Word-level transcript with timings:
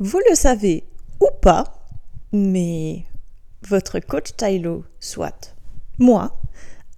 Vous 0.00 0.20
le 0.28 0.34
savez 0.34 0.82
ou 1.20 1.28
pas, 1.40 1.86
mais 2.32 3.04
votre 3.68 4.00
coach 4.00 4.34
Tylo, 4.36 4.84
soit 4.98 5.54
moi, 6.00 6.36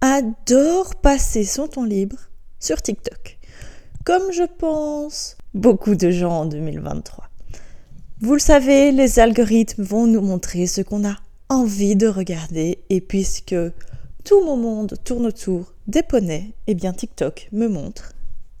adore 0.01 0.95
passer 0.95 1.43
son 1.43 1.67
temps 1.67 1.85
libre 1.85 2.17
sur 2.59 2.81
TikTok. 2.81 3.37
Comme 4.03 4.31
je 4.31 4.45
pense 4.57 5.37
beaucoup 5.53 5.93
de 5.93 6.09
gens 6.09 6.41
en 6.41 6.45
2023. 6.47 7.25
Vous 8.21 8.33
le 8.33 8.39
savez, 8.39 8.91
les 8.91 9.19
algorithmes 9.19 9.83
vont 9.83 10.07
nous 10.07 10.21
montrer 10.21 10.65
ce 10.65 10.81
qu'on 10.81 11.07
a 11.07 11.17
envie 11.49 11.95
de 11.95 12.07
regarder 12.07 12.79
et 12.89 12.99
puisque 12.99 13.55
tout 14.23 14.43
mon 14.43 14.57
monde 14.57 14.95
tourne 15.03 15.27
autour 15.27 15.71
des 15.85 16.01
poneys, 16.01 16.55
eh 16.65 16.73
bien 16.73 16.93
TikTok 16.93 17.49
me 17.51 17.67
montre 17.67 18.13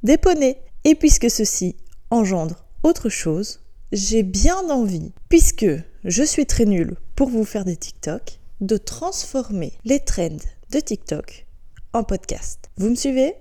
des 0.03 0.17
poneys. 0.17 0.57
Et 0.83 0.93
puisque 0.93 1.31
ceci 1.31 1.75
engendre 2.11 2.63
autre 2.83 3.09
chose, 3.09 3.61
j'ai 3.91 4.23
bien 4.23 4.69
envie, 4.69 5.13
puisque 5.29 5.67
je 6.03 6.23
suis 6.23 6.45
très 6.45 6.65
nulle 6.65 6.97
pour 7.15 7.29
vous 7.29 7.45
faire 7.45 7.65
des 7.65 7.77
TikTok, 7.77 8.39
de 8.61 8.77
transformer 8.77 9.73
les 9.85 9.99
trends 9.99 10.37
de 10.71 10.79
TikTok 10.79 11.45
en 11.93 12.03
podcast. 12.03 12.69
Vous 12.77 12.89
me 12.89 12.95
suivez? 12.95 13.35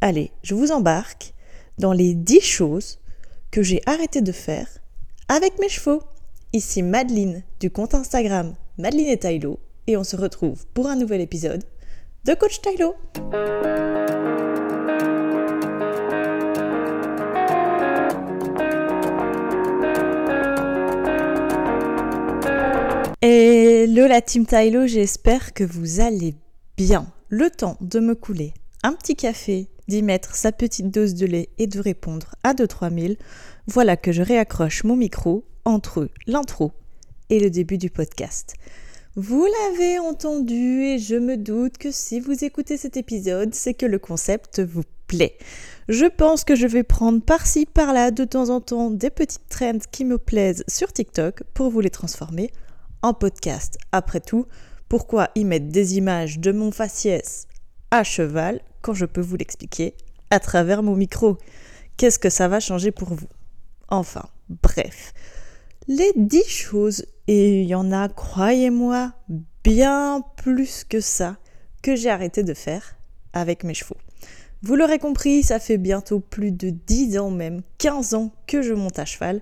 Allez, 0.00 0.30
je 0.42 0.54
vous 0.54 0.72
embarque 0.72 1.34
dans 1.78 1.92
les 1.92 2.14
10 2.14 2.40
choses 2.40 2.98
que 3.50 3.62
j'ai 3.62 3.82
arrêté 3.86 4.22
de 4.22 4.32
faire 4.32 4.68
avec 5.28 5.58
mes 5.58 5.68
chevaux. 5.68 6.02
Ici 6.52 6.82
Madeline 6.82 7.42
du 7.60 7.70
compte 7.70 7.94
Instagram 7.94 8.54
Madeline 8.78 9.08
et 9.08 9.18
Tylo 9.18 9.58
et 9.86 9.96
on 9.96 10.04
se 10.04 10.16
retrouve 10.16 10.66
pour 10.74 10.86
un 10.86 10.96
nouvel 10.96 11.20
épisode 11.20 11.64
de 12.24 12.34
Coach 12.34 12.60
Tylo. 12.62 12.94
Hello 23.22 24.06
la 24.06 24.20
team 24.20 24.44
Tylo, 24.44 24.86
j'espère 24.86 25.54
que 25.54 25.64
vous 25.64 26.00
allez 26.00 26.34
bien. 26.76 27.10
Le 27.30 27.48
temps 27.48 27.78
de 27.80 27.98
me 27.98 28.14
couler 28.14 28.52
un 28.82 28.92
petit 28.92 29.16
café, 29.16 29.68
d'y 29.88 30.02
mettre 30.02 30.36
sa 30.36 30.52
petite 30.52 30.90
dose 30.90 31.14
de 31.14 31.24
lait 31.24 31.48
et 31.56 31.66
de 31.66 31.80
répondre 31.80 32.34
à 32.44 32.52
2-3 32.52 32.94
000, 32.94 33.14
voilà 33.68 33.96
que 33.96 34.12
je 34.12 34.20
réaccroche 34.20 34.84
mon 34.84 34.96
micro 34.96 35.46
entre 35.64 36.10
l'intro 36.26 36.72
et 37.30 37.40
le 37.40 37.48
début 37.48 37.78
du 37.78 37.88
podcast. 37.88 38.52
Vous 39.14 39.46
l'avez 39.46 39.98
entendu 39.98 40.82
et 40.82 40.98
je 40.98 41.16
me 41.16 41.38
doute 41.38 41.78
que 41.78 41.90
si 41.92 42.20
vous 42.20 42.44
écoutez 42.44 42.76
cet 42.76 42.98
épisode, 42.98 43.54
c'est 43.54 43.72
que 43.72 43.86
le 43.86 43.98
concept 43.98 44.60
vous 44.60 44.84
plaît. 45.06 45.38
Je 45.88 46.04
pense 46.04 46.44
que 46.44 46.54
je 46.54 46.66
vais 46.66 46.82
prendre 46.82 47.22
par-ci, 47.22 47.64
par-là, 47.64 48.10
de 48.10 48.24
temps 48.26 48.50
en 48.50 48.60
temps, 48.60 48.90
des 48.90 49.08
petites 49.08 49.48
trends 49.48 49.78
qui 49.90 50.04
me 50.04 50.18
plaisent 50.18 50.64
sur 50.68 50.92
TikTok 50.92 51.44
pour 51.54 51.70
vous 51.70 51.80
les 51.80 51.88
transformer 51.88 52.50
en 53.02 53.14
podcast. 53.14 53.78
Après 53.92 54.20
tout, 54.20 54.46
pourquoi 54.88 55.30
y 55.34 55.44
mettre 55.44 55.68
des 55.68 55.96
images 55.96 56.38
de 56.38 56.52
mon 56.52 56.70
faciès 56.70 57.46
à 57.90 58.04
cheval 58.04 58.60
quand 58.82 58.94
je 58.94 59.06
peux 59.06 59.20
vous 59.20 59.36
l'expliquer 59.36 59.94
à 60.30 60.40
travers 60.40 60.82
mon 60.82 60.96
micro? 60.96 61.38
Qu'est-ce 61.96 62.18
que 62.18 62.30
ça 62.30 62.48
va 62.48 62.60
changer 62.60 62.90
pour 62.90 63.14
vous? 63.14 63.28
Enfin, 63.88 64.24
bref. 64.48 65.12
Les 65.88 66.12
dix 66.16 66.48
choses, 66.48 67.06
et 67.28 67.62
il 67.62 67.68
y 67.68 67.74
en 67.74 67.92
a, 67.92 68.08
croyez-moi, 68.08 69.12
bien 69.64 70.22
plus 70.36 70.84
que 70.84 71.00
ça, 71.00 71.36
que 71.82 71.96
j'ai 71.96 72.10
arrêté 72.10 72.42
de 72.42 72.54
faire 72.54 72.96
avec 73.32 73.64
mes 73.64 73.74
chevaux. 73.74 73.96
Vous 74.62 74.74
l'aurez 74.74 74.98
compris, 74.98 75.42
ça 75.42 75.60
fait 75.60 75.78
bientôt 75.78 76.18
plus 76.18 76.50
de 76.50 76.70
10 76.70 77.18
ans 77.18 77.30
même, 77.30 77.62
15 77.78 78.14
ans 78.14 78.32
que 78.46 78.62
je 78.62 78.72
monte 78.72 78.98
à 78.98 79.04
cheval. 79.04 79.40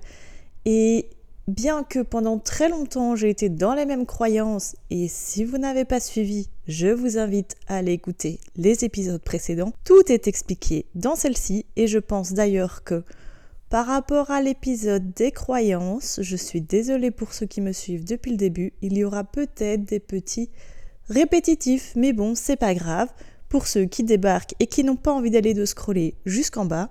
Et 0.67 1.09
bien 1.49 1.83
que 1.83 2.01
pendant 2.01 2.39
très 2.39 2.69
longtemps 2.69 3.17
j'ai 3.17 3.31
été 3.31 3.49
dans 3.49 3.75
les 3.75 3.87
mêmes 3.87 4.07
croyances, 4.07 4.77
et 4.91 5.09
si 5.09 5.45
vous 5.45 5.59
n'avez 5.59 5.85
pas 5.85 6.01
suivi, 6.01 6.49
je 6.67 6.89
vous 6.89 7.19
invite 7.19 7.57
à 7.69 7.77
aller 7.77 7.93
écouter 7.93 8.41
les 8.57 8.85
épisodes 8.85 9.23
précédents, 9.23 9.73
tout 9.85 10.11
est 10.11 10.29
expliqué 10.29 10.87
dans 10.95 11.17
celle-ci, 11.17 11.67
et 11.77 11.87
je 11.87 11.99
pense 11.99 12.33
d'ailleurs 12.33 12.85
que 12.85 13.05
par 13.71 13.87
rapport 13.87 14.31
à 14.31 14.41
l'épisode 14.41 15.13
des 15.15 15.33
croyances, 15.33 16.21
je 16.23 16.37
suis 16.37 16.61
désolée 16.61 17.11
pour 17.11 17.33
ceux 17.33 17.47
qui 17.47 17.61
me 17.61 17.73
suivent 17.73 18.05
depuis 18.05 18.31
le 18.31 18.37
début, 18.37 18.73
il 18.83 18.97
y 18.97 19.05
aura 19.05 19.25
peut-être 19.25 19.85
des 19.85 20.01
petits 20.01 20.51
répétitifs, 21.09 21.93
mais 21.97 22.13
bon, 22.13 22.35
c'est 22.35 22.57
pas 22.57 22.75
grave. 22.75 23.09
Pour 23.49 23.67
ceux 23.67 23.85
qui 23.85 24.03
débarquent 24.03 24.55
et 24.61 24.67
qui 24.67 24.85
n'ont 24.85 24.97
pas 24.97 25.13
envie 25.13 25.31
d'aller 25.31 25.55
de 25.55 25.65
scroller 25.65 26.15
jusqu'en 26.25 26.65
bas, 26.65 26.91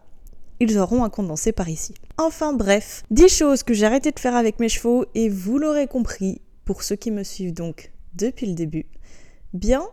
ils 0.63 0.77
auront 0.77 1.03
un 1.03 1.09
condensé 1.09 1.51
par 1.51 1.69
ici. 1.69 1.93
Enfin 2.17 2.53
bref, 2.53 3.03
10 3.11 3.29
choses 3.29 3.63
que 3.63 3.73
j'ai 3.73 3.85
arrêté 3.85 4.11
de 4.11 4.19
faire 4.19 4.35
avec 4.35 4.59
mes 4.59 4.69
chevaux 4.69 5.05
et 5.15 5.29
vous 5.29 5.57
l'aurez 5.57 5.87
compris, 5.87 6.41
pour 6.65 6.83
ceux 6.83 6.95
qui 6.95 7.11
me 7.11 7.23
suivent 7.23 7.53
donc 7.53 7.91
depuis 8.15 8.47
le 8.47 8.53
début, 8.53 8.85
bien 9.53 9.83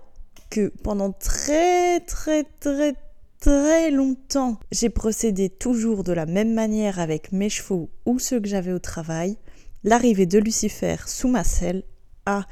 que 0.51 0.73
pendant 0.83 1.13
très 1.13 2.01
très 2.01 2.45
très 2.45 2.95
très 3.41 3.91
longtemps 3.91 4.59
j'ai 4.71 4.91
procédé 4.91 5.49
toujours 5.49 6.05
de 6.05 6.13
la 6.13 6.27
même 6.27 6.53
manière 6.53 6.99
avec 6.99 7.33
mes 7.33 7.49
chevaux 7.49 7.91
ou 8.05 8.19
ceux 8.19 8.41
que 8.41 8.49
j'avais 8.49 8.73
au 8.73 8.79
travail, 8.79 9.37
l'arrivée 9.85 10.27
de 10.27 10.39
Lucifer 10.39 10.97
sous 11.07 11.29
ma 11.29 11.45
selle 11.45 11.83
a 12.27 12.47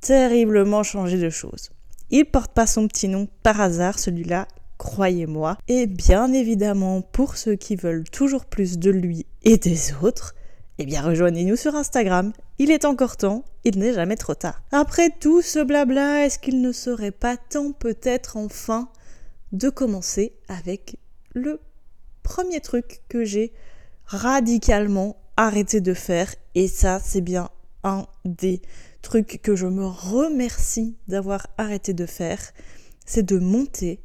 terriblement 0.00 0.82
changé 0.82 1.18
de 1.18 1.30
choses. 1.30 1.70
Il 2.10 2.24
porte 2.24 2.52
pas 2.52 2.66
son 2.66 2.88
petit 2.88 3.08
nom 3.08 3.28
par 3.42 3.60
hasard, 3.60 3.98
celui-là, 3.98 4.48
croyez-moi. 4.78 5.58
Et 5.68 5.86
bien 5.86 6.32
évidemment, 6.32 7.02
pour 7.02 7.36
ceux 7.36 7.56
qui 7.56 7.76
veulent 7.76 8.08
toujours 8.08 8.46
plus 8.46 8.78
de 8.78 8.90
lui 8.90 9.26
et 9.42 9.58
des 9.58 9.92
autres, 10.02 10.34
eh 10.78 10.86
bien 10.86 11.02
rejoignez-nous 11.02 11.56
sur 11.56 11.74
Instagram. 11.74 12.32
Il 12.58 12.70
est 12.70 12.84
encore 12.84 13.16
temps, 13.16 13.44
il 13.64 13.78
n'est 13.78 13.92
jamais 13.92 14.16
trop 14.16 14.34
tard. 14.34 14.62
Après 14.72 15.10
tout 15.20 15.42
ce 15.42 15.62
blabla, 15.62 16.24
est-ce 16.24 16.38
qu'il 16.38 16.60
ne 16.60 16.72
serait 16.72 17.10
pas 17.10 17.36
temps 17.36 17.72
peut-être 17.72 18.36
enfin 18.36 18.88
de 19.52 19.68
commencer 19.68 20.34
avec 20.48 20.96
le 21.34 21.60
premier 22.22 22.60
truc 22.60 23.02
que 23.08 23.24
j'ai 23.24 23.52
radicalement 24.06 25.16
arrêté 25.36 25.80
de 25.80 25.94
faire? 25.94 26.32
Et 26.54 26.68
ça 26.68 27.00
c'est 27.02 27.20
bien 27.20 27.50
un 27.84 28.06
des 28.24 28.62
trucs 29.02 29.40
que 29.42 29.56
je 29.56 29.66
me 29.66 29.86
remercie 29.86 30.96
d'avoir 31.08 31.46
arrêté 31.58 31.92
de 31.94 32.06
faire, 32.06 32.40
c'est 33.04 33.24
de 33.24 33.38
monter 33.38 34.00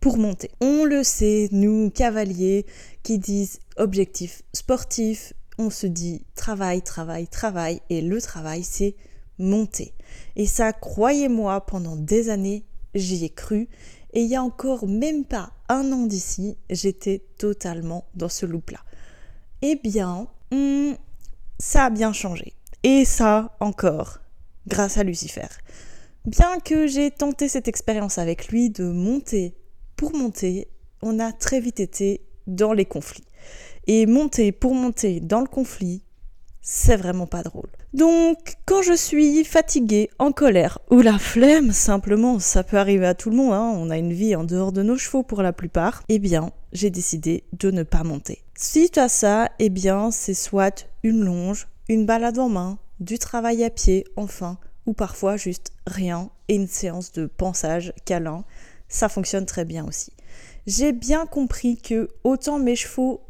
pour 0.00 0.18
monter. 0.18 0.50
On 0.60 0.84
le 0.84 1.02
sait, 1.02 1.48
nous, 1.52 1.90
cavaliers, 1.90 2.66
qui 3.02 3.18
disent 3.18 3.60
objectif 3.76 4.42
sportif, 4.52 5.32
on 5.58 5.70
se 5.70 5.86
dit 5.86 6.24
travail, 6.34 6.82
travail, 6.82 7.26
travail, 7.26 7.80
et 7.90 8.00
le 8.00 8.20
travail, 8.20 8.62
c'est 8.62 8.94
monter. 9.38 9.92
Et 10.36 10.46
ça, 10.46 10.72
croyez-moi, 10.72 11.60
pendant 11.66 11.96
des 11.96 12.28
années, 12.28 12.64
j'y 12.94 13.24
ai 13.24 13.30
cru, 13.30 13.68
et 14.12 14.22
il 14.22 14.28
y 14.28 14.36
a 14.36 14.42
encore 14.42 14.86
même 14.86 15.24
pas 15.24 15.52
un 15.68 15.92
an 15.92 16.06
d'ici, 16.06 16.56
j'étais 16.70 17.22
totalement 17.36 18.06
dans 18.14 18.28
ce 18.28 18.46
loop-là. 18.46 18.80
Eh 19.62 19.76
bien, 19.76 20.28
hmm, 20.52 20.92
ça 21.58 21.86
a 21.86 21.90
bien 21.90 22.12
changé. 22.12 22.54
Et 22.84 23.04
ça, 23.04 23.56
encore, 23.60 24.20
grâce 24.66 24.96
à 24.96 25.02
Lucifer. 25.02 25.48
Bien 26.24 26.60
que 26.60 26.86
j'ai 26.86 27.10
tenté 27.10 27.48
cette 27.48 27.68
expérience 27.68 28.18
avec 28.18 28.48
lui 28.48 28.70
de 28.70 28.84
monter 28.84 29.54
pour 29.98 30.14
monter, 30.14 30.68
on 31.02 31.18
a 31.18 31.32
très 31.32 31.60
vite 31.60 31.80
été 31.80 32.22
dans 32.46 32.72
les 32.72 32.86
conflits. 32.86 33.26
Et 33.88 34.06
monter 34.06 34.52
pour 34.52 34.72
monter 34.74 35.18
dans 35.18 35.40
le 35.40 35.48
conflit, 35.48 36.02
c'est 36.62 36.96
vraiment 36.96 37.26
pas 37.26 37.42
drôle. 37.42 37.68
Donc, 37.94 38.54
quand 38.64 38.80
je 38.80 38.92
suis 38.92 39.42
fatiguée, 39.44 40.08
en 40.20 40.30
colère 40.30 40.78
ou 40.90 41.00
la 41.00 41.18
flemme, 41.18 41.72
simplement, 41.72 42.38
ça 42.38 42.62
peut 42.62 42.76
arriver 42.76 43.06
à 43.06 43.14
tout 43.14 43.30
le 43.30 43.36
monde, 43.36 43.52
hein, 43.52 43.74
on 43.74 43.90
a 43.90 43.98
une 43.98 44.12
vie 44.12 44.36
en 44.36 44.44
dehors 44.44 44.70
de 44.70 44.82
nos 44.82 44.96
chevaux 44.96 45.24
pour 45.24 45.42
la 45.42 45.52
plupart, 45.52 46.04
eh 46.08 46.20
bien, 46.20 46.52
j'ai 46.72 46.90
décidé 46.90 47.42
de 47.58 47.72
ne 47.72 47.82
pas 47.82 48.04
monter. 48.04 48.44
Suite 48.56 48.98
à 48.98 49.08
ça, 49.08 49.50
eh 49.58 49.68
bien, 49.68 50.12
c'est 50.12 50.34
soit 50.34 50.86
une 51.02 51.24
longe, 51.24 51.66
une 51.88 52.06
balade 52.06 52.38
en 52.38 52.48
main, 52.48 52.78
du 53.00 53.18
travail 53.18 53.64
à 53.64 53.70
pied, 53.70 54.04
enfin, 54.14 54.58
ou 54.86 54.92
parfois 54.92 55.36
juste 55.36 55.72
rien 55.88 56.30
et 56.46 56.54
une 56.54 56.68
séance 56.68 57.10
de 57.12 57.26
pensage 57.26 57.92
câlin 58.04 58.44
ça 58.88 59.08
fonctionne 59.08 59.46
très 59.46 59.64
bien 59.64 59.86
aussi. 59.86 60.12
J'ai 60.66 60.92
bien 60.92 61.26
compris 61.26 61.76
que 61.78 62.08
autant 62.24 62.58
mes 62.58 62.76
chevaux 62.76 63.22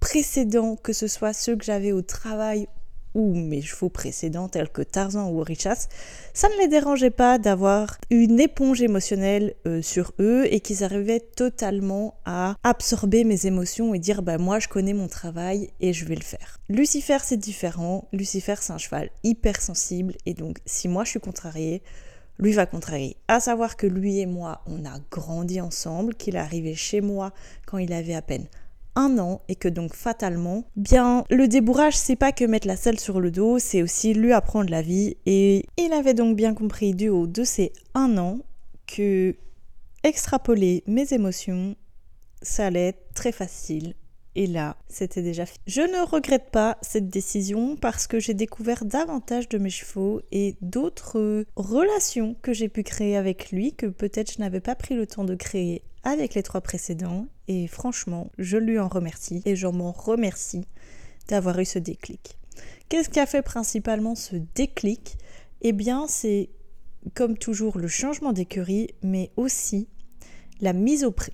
précédents, 0.00 0.76
que 0.76 0.92
ce 0.92 1.06
soit 1.06 1.32
ceux 1.32 1.56
que 1.56 1.64
j'avais 1.64 1.92
au 1.92 2.02
travail 2.02 2.66
ou 3.14 3.34
mes 3.34 3.62
chevaux 3.62 3.88
précédents 3.88 4.48
tels 4.48 4.70
que 4.70 4.82
Tarzan 4.82 5.30
ou 5.30 5.40
Richas, 5.40 5.88
ça 6.32 6.48
ne 6.48 6.56
les 6.58 6.68
dérangeait 6.68 7.10
pas 7.10 7.38
d'avoir 7.38 7.98
une 8.10 8.40
éponge 8.40 8.82
émotionnelle 8.82 9.54
euh, 9.66 9.82
sur 9.82 10.12
eux 10.18 10.46
et 10.50 10.60
qu'ils 10.60 10.82
arrivaient 10.82 11.20
totalement 11.20 12.14
à 12.24 12.56
absorber 12.62 13.24
mes 13.24 13.46
émotions 13.46 13.94
et 13.94 13.98
dire 13.98 14.22
bah 14.22 14.38
moi 14.38 14.58
je 14.58 14.68
connais 14.68 14.94
mon 14.94 15.08
travail 15.08 15.70
et 15.80 15.92
je 15.92 16.04
vais 16.04 16.14
le 16.14 16.22
faire. 16.22 16.58
Lucifer 16.68 17.18
c'est 17.22 17.36
différent, 17.36 18.08
Lucifer 18.12 18.56
c'est 18.60 18.72
un 18.72 18.78
cheval 18.78 19.10
hyper 19.24 19.60
sensible 19.60 20.14
et 20.26 20.34
donc 20.34 20.58
si 20.64 20.88
moi 20.88 21.04
je 21.04 21.10
suis 21.10 21.20
contrariée, 21.20 21.82
lui 22.42 22.52
va 22.52 22.66
contrarier. 22.66 23.16
À 23.28 23.40
savoir 23.40 23.76
que 23.76 23.86
lui 23.86 24.18
et 24.18 24.26
moi, 24.26 24.62
on 24.66 24.84
a 24.84 24.98
grandi 25.10 25.60
ensemble, 25.60 26.14
qu'il 26.14 26.36
est 26.36 26.40
arrivé 26.40 26.74
chez 26.74 27.00
moi 27.00 27.32
quand 27.66 27.78
il 27.78 27.92
avait 27.92 28.14
à 28.14 28.22
peine 28.22 28.48
un 28.94 29.18
an 29.18 29.40
et 29.48 29.54
que 29.54 29.68
donc 29.68 29.94
fatalement, 29.94 30.64
bien 30.76 31.24
le 31.30 31.48
débourrage 31.48 31.96
c'est 31.96 32.16
pas 32.16 32.32
que 32.32 32.44
mettre 32.44 32.66
la 32.66 32.76
selle 32.76 33.00
sur 33.00 33.20
le 33.20 33.30
dos, 33.30 33.58
c'est 33.58 33.82
aussi 33.82 34.12
lui 34.12 34.32
apprendre 34.32 34.70
la 34.70 34.82
vie 34.82 35.16
et 35.24 35.64
il 35.78 35.92
avait 35.92 36.14
donc 36.14 36.36
bien 36.36 36.52
compris 36.54 36.94
du 36.94 37.08
haut 37.08 37.26
de 37.26 37.44
ces 37.44 37.72
un 37.94 38.18
an 38.18 38.40
que 38.86 39.34
extrapoler 40.02 40.82
mes 40.86 41.12
émotions, 41.14 41.74
ça 42.42 42.66
allait 42.66 42.88
être 42.88 43.14
très 43.14 43.32
facile 43.32 43.94
et 44.34 44.46
là, 44.46 44.76
c'était 44.88 45.22
déjà 45.22 45.44
fini. 45.44 45.58
Je 45.66 45.82
ne 45.82 46.06
regrette 46.06 46.50
pas 46.50 46.78
cette 46.80 47.08
décision 47.08 47.76
parce 47.76 48.06
que 48.06 48.18
j'ai 48.18 48.34
découvert 48.34 48.84
davantage 48.84 49.48
de 49.48 49.58
mes 49.58 49.70
chevaux 49.70 50.22
et 50.32 50.56
d'autres 50.62 51.44
relations 51.56 52.34
que 52.40 52.52
j'ai 52.52 52.68
pu 52.68 52.82
créer 52.82 53.16
avec 53.16 53.50
lui 53.50 53.74
que 53.74 53.86
peut-être 53.86 54.32
je 54.32 54.40
n'avais 54.40 54.60
pas 54.60 54.74
pris 54.74 54.94
le 54.94 55.06
temps 55.06 55.24
de 55.24 55.34
créer 55.34 55.82
avec 56.02 56.34
les 56.34 56.42
trois 56.42 56.62
précédents. 56.62 57.26
Et 57.48 57.66
franchement, 57.66 58.30
je 58.38 58.56
lui 58.56 58.78
en 58.78 58.88
remercie 58.88 59.42
et 59.44 59.54
je 59.54 59.66
m'en 59.66 59.92
remercie 59.92 60.66
d'avoir 61.28 61.58
eu 61.58 61.66
ce 61.66 61.78
déclic. 61.78 62.38
Qu'est-ce 62.88 63.10
qui 63.10 63.20
a 63.20 63.26
fait 63.26 63.42
principalement 63.42 64.14
ce 64.14 64.36
déclic? 64.54 65.16
Eh 65.60 65.72
bien, 65.72 66.06
c'est 66.08 66.50
comme 67.14 67.36
toujours 67.36 67.78
le 67.78 67.88
changement 67.88 68.32
d'écurie, 68.32 68.88
mais 69.02 69.30
aussi 69.36 69.88
la 70.60 70.72
mise 70.72 71.04
au 71.04 71.10
prix. 71.10 71.32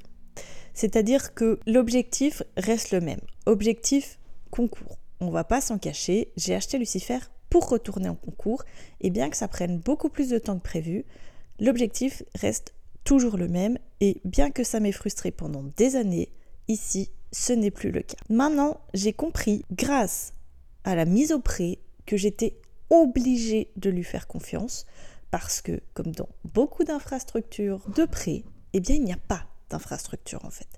C'est-à-dire 0.78 1.34
que 1.34 1.58
l'objectif 1.66 2.44
reste 2.56 2.92
le 2.92 3.00
même. 3.00 3.18
Objectif 3.46 4.20
concours. 4.52 4.96
On 5.18 5.28
va 5.28 5.42
pas 5.42 5.60
s'en 5.60 5.76
cacher, 5.76 6.30
j'ai 6.36 6.54
acheté 6.54 6.78
Lucifer 6.78 7.18
pour 7.50 7.68
retourner 7.68 8.08
en 8.08 8.14
concours 8.14 8.62
et 9.00 9.10
bien 9.10 9.28
que 9.28 9.36
ça 9.36 9.48
prenne 9.48 9.80
beaucoup 9.80 10.08
plus 10.08 10.28
de 10.28 10.38
temps 10.38 10.56
que 10.56 10.62
prévu, 10.62 11.04
l'objectif 11.58 12.22
reste 12.36 12.74
toujours 13.02 13.36
le 13.36 13.48
même 13.48 13.76
et 14.00 14.20
bien 14.24 14.52
que 14.52 14.62
ça 14.62 14.78
m'ait 14.78 14.92
frustré 14.92 15.32
pendant 15.32 15.64
des 15.76 15.96
années, 15.96 16.30
ici 16.68 17.10
ce 17.32 17.52
n'est 17.52 17.72
plus 17.72 17.90
le 17.90 18.02
cas. 18.02 18.14
Maintenant, 18.28 18.80
j'ai 18.94 19.12
compris 19.12 19.64
grâce 19.72 20.32
à 20.84 20.94
la 20.94 21.06
mise 21.06 21.32
au 21.32 21.40
prix 21.40 21.80
que 22.06 22.16
j'étais 22.16 22.54
obligée 22.88 23.72
de 23.74 23.90
lui 23.90 24.04
faire 24.04 24.28
confiance 24.28 24.86
parce 25.32 25.60
que 25.60 25.80
comme 25.94 26.12
dans 26.12 26.28
beaucoup 26.54 26.84
d'infrastructures 26.84 27.84
de 27.96 28.04
prêt, 28.04 28.44
eh 28.74 28.78
bien 28.78 28.94
il 28.94 29.02
n'y 29.02 29.12
a 29.12 29.18
pas 29.26 29.47
d'infrastructure 29.70 30.44
en 30.44 30.50
fait. 30.50 30.68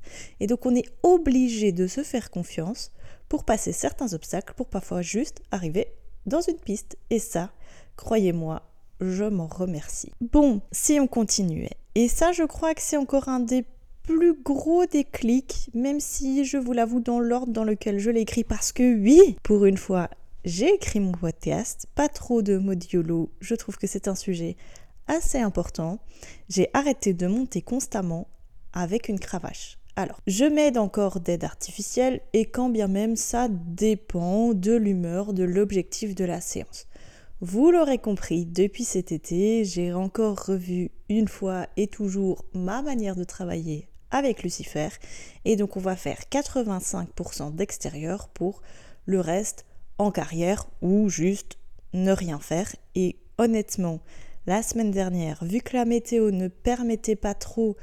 Et 0.40 0.46
donc 0.46 0.66
on 0.66 0.75
est 0.75 0.88
obligé 1.02 1.72
de 1.72 1.87
se 1.87 2.02
faire 2.02 2.31
confiance 2.31 2.92
pour 3.28 3.44
passer 3.44 3.72
certains 3.72 4.12
obstacles, 4.12 4.54
pour 4.54 4.69
parfois 4.69 5.02
juste 5.02 5.42
arriver 5.50 5.87
dans 6.26 6.40
une 6.40 6.58
piste. 6.58 6.98
Et 7.10 7.19
ça, 7.19 7.50
croyez-moi, 7.96 8.62
je 9.00 9.25
m'en 9.25 9.46
remercie. 9.46 10.12
Bon, 10.20 10.60
si 10.72 10.98
on 11.00 11.06
continuait. 11.06 11.76
Et 11.94 12.08
ça, 12.08 12.32
je 12.32 12.42
crois 12.42 12.75
que 12.75 12.82
c'est 12.82 12.96
encore 12.96 13.28
un 13.28 13.40
des 13.40 13.64
plus 14.02 14.34
gros 14.34 14.87
déclics, 14.87 15.70
même 15.75 16.00
si 16.00 16.44
je 16.44 16.56
vous 16.56 16.72
l'avoue 16.72 17.00
dans 17.00 17.20
l'ordre 17.20 17.52
dans 17.52 17.64
lequel 17.64 17.98
je 17.98 18.10
l'ai 18.10 18.22
écrit, 18.22 18.44
parce 18.44 18.72
que 18.72 18.96
oui, 19.00 19.36
pour 19.43 19.64
une 19.64 19.76
fois, 19.76 20.08
j'ai 20.44 20.75
écrit 20.75 21.00
mon 21.00 21.12
podcast, 21.12 21.86
pas 21.94 22.08
trop 22.08 22.43
de 22.43 22.56
modiolo, 22.56 23.31
je 23.40 23.54
trouve 23.54 23.76
que 23.76 23.86
c'est 23.86 24.08
un 24.08 24.14
sujet 24.14 24.56
assez 25.06 25.38
important. 25.38 25.98
J'ai 26.48 26.70
arrêté 26.72 27.14
de 27.14 27.26
monter 27.26 27.62
constamment 27.62 28.28
avec 28.72 29.08
une 29.08 29.19
cravache. 29.19 29.78
Alors, 29.96 30.20
je 30.26 30.44
m'aide 30.44 30.78
encore 30.78 31.20
d'aide 31.20 31.44
artificielle 31.44 32.20
et 32.32 32.46
quand 32.46 32.69
bien 32.69 32.88
même 32.88 33.17
ça 33.17 33.49
dépend 33.50 34.55
de 34.55 34.72
l'humeur, 34.72 35.32
de 35.32 35.44
l'objectif 35.44 36.14
de 36.14 36.25
la 36.25 36.40
séance. 36.40 36.87
Vous 37.40 37.70
l'aurez 37.70 37.99
compris, 37.99 38.44
depuis 38.44 38.84
cet 38.84 39.12
été, 39.12 39.64
j'ai 39.64 39.93
encore 39.93 40.44
revu 40.44 40.90
une 41.08 41.28
fois 41.28 41.67
et 41.76 41.87
toujours 41.87 42.44
ma 42.55 42.82
manière 42.82 43.17
de 43.17 43.25
travailler 43.25 43.88
avec 44.11 44.43
Lucifer 44.43 44.88
et 45.44 45.56
donc 45.56 45.76
on 45.76 45.81
va 45.81 45.96
faire 45.96 46.19
85% 46.31 47.55
d'extérieur 47.55 48.28
pour 48.28 48.61
le 49.06 49.20
reste 49.20 49.64
en 49.99 50.11
carrière 50.11 50.67
ou 50.82 51.08
juste 51.08 51.58
ne 51.93 52.12
rien 52.12 52.38
faire 52.38 52.75
et 52.94 53.17
honnêtement, 53.38 54.00
la 54.46 54.62
semaine 54.62 54.90
dernière, 54.90 55.43
vu 55.44 55.61
que 55.61 55.76
la 55.76 55.84
météo 55.84 56.31
ne 56.31 56.49
permettait 56.49 57.17
pas 57.17 57.34
trop 57.34 57.76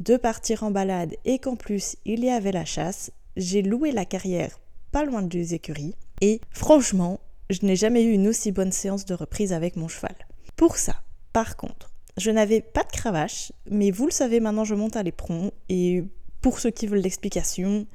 de 0.00 0.16
partir 0.16 0.62
en 0.62 0.70
balade 0.70 1.14
et 1.24 1.38
qu'en 1.38 1.56
plus 1.56 1.96
il 2.04 2.24
y 2.24 2.30
avait 2.30 2.52
la 2.52 2.64
chasse, 2.64 3.12
j'ai 3.36 3.62
loué 3.62 3.92
la 3.92 4.04
carrière 4.04 4.60
pas 4.94 5.04
loin 5.04 5.22
des 5.22 5.54
écuries 5.54 5.96
et 6.20 6.40
franchement, 6.52 7.18
je 7.50 7.66
n'ai 7.66 7.74
jamais 7.74 8.04
eu 8.04 8.12
une 8.12 8.28
aussi 8.28 8.52
bonne 8.52 8.70
séance 8.70 9.04
de 9.04 9.14
reprise 9.14 9.52
avec 9.52 9.74
mon 9.74 9.88
cheval. 9.88 10.14
Pour 10.54 10.76
ça, 10.76 10.94
par 11.32 11.56
contre, 11.56 11.92
je 12.16 12.30
n'avais 12.30 12.60
pas 12.60 12.84
de 12.84 12.92
cravache, 12.92 13.50
mais 13.68 13.90
vous 13.90 14.06
le 14.06 14.12
savez 14.12 14.38
maintenant, 14.38 14.64
je 14.64 14.76
monte 14.76 14.94
à 14.94 15.02
l'éperon 15.02 15.50
et 15.68 16.04
pour 16.40 16.60
ceux 16.60 16.70
qui 16.70 16.86
veulent 16.86 17.00
l'explication, 17.00 17.88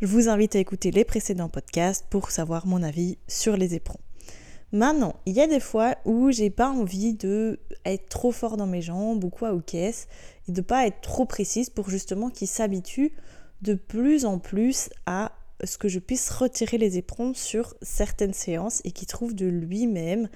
je 0.00 0.06
vous 0.06 0.28
invite 0.28 0.56
à 0.56 0.58
écouter 0.58 0.90
les 0.90 1.04
précédents 1.04 1.48
podcasts 1.48 2.06
pour 2.10 2.32
savoir 2.32 2.66
mon 2.66 2.82
avis 2.82 3.16
sur 3.28 3.56
les 3.56 3.76
éperons. 3.76 4.00
Maintenant, 4.72 5.14
il 5.26 5.34
y 5.34 5.40
a 5.40 5.46
des 5.46 5.60
fois 5.60 5.96
où 6.04 6.32
j'ai 6.32 6.50
pas 6.50 6.68
envie 6.68 7.14
de 7.14 7.60
être 7.84 8.08
trop 8.08 8.32
fort 8.32 8.56
dans 8.56 8.66
mes 8.66 8.82
jambes 8.82 9.22
ou 9.22 9.30
quoi 9.30 9.52
ou 9.52 9.60
qu'est-ce 9.60 10.06
de 10.50 10.60
pas 10.60 10.86
être 10.86 11.00
trop 11.00 11.24
précise 11.24 11.70
pour 11.70 11.90
justement 11.90 12.30
qu'il 12.30 12.48
s'habitue 12.48 13.12
de 13.62 13.74
plus 13.74 14.24
en 14.24 14.38
plus 14.38 14.90
à 15.06 15.32
ce 15.64 15.76
que 15.78 15.88
je 15.88 15.98
puisse 15.98 16.30
retirer 16.30 16.78
les 16.78 16.96
éperons 16.96 17.34
sur 17.34 17.74
certaines 17.82 18.32
séances 18.32 18.80
et 18.84 18.92
qu'il 18.92 19.08
trouve 19.08 19.34
de 19.34 19.46
lui-même 19.46 20.28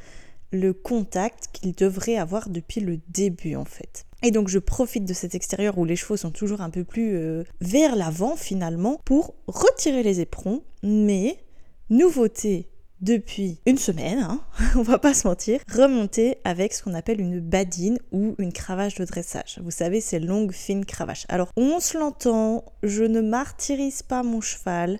le 0.52 0.72
contact 0.72 1.48
qu'il 1.52 1.72
devrait 1.74 2.16
avoir 2.16 2.48
depuis 2.48 2.80
le 2.80 3.00
début 3.08 3.56
en 3.56 3.64
fait. 3.64 4.04
Et 4.22 4.30
donc 4.30 4.48
je 4.48 4.58
profite 4.58 5.04
de 5.04 5.12
cet 5.12 5.34
extérieur 5.34 5.78
où 5.78 5.84
les 5.84 5.96
chevaux 5.96 6.16
sont 6.16 6.30
toujours 6.30 6.60
un 6.60 6.70
peu 6.70 6.84
plus 6.84 7.16
euh, 7.16 7.44
vers 7.60 7.96
l'avant 7.96 8.36
finalement 8.36 9.00
pour 9.04 9.34
retirer 9.46 10.02
les 10.02 10.20
éperons, 10.20 10.62
mais 10.82 11.38
nouveauté 11.90 12.68
depuis 13.00 13.58
une 13.66 13.78
semaine, 13.78 14.18
hein, 14.20 14.40
on 14.76 14.82
va 14.82 14.98
pas 14.98 15.14
se 15.14 15.26
mentir, 15.26 15.60
remonter 15.72 16.36
avec 16.44 16.72
ce 16.72 16.82
qu'on 16.82 16.94
appelle 16.94 17.20
une 17.20 17.40
badine 17.40 17.98
ou 18.12 18.34
une 18.38 18.52
cravache 18.52 18.94
de 18.94 19.04
dressage. 19.04 19.60
Vous 19.62 19.70
savez, 19.70 20.00
ces 20.00 20.20
longues, 20.20 20.52
fines 20.52 20.86
cravaches. 20.86 21.26
Alors, 21.28 21.50
on 21.56 21.80
se 21.80 21.98
l'entend, 21.98 22.64
je 22.82 23.04
ne 23.04 23.20
martyrise 23.20 24.02
pas 24.02 24.22
mon 24.22 24.40
cheval 24.40 24.98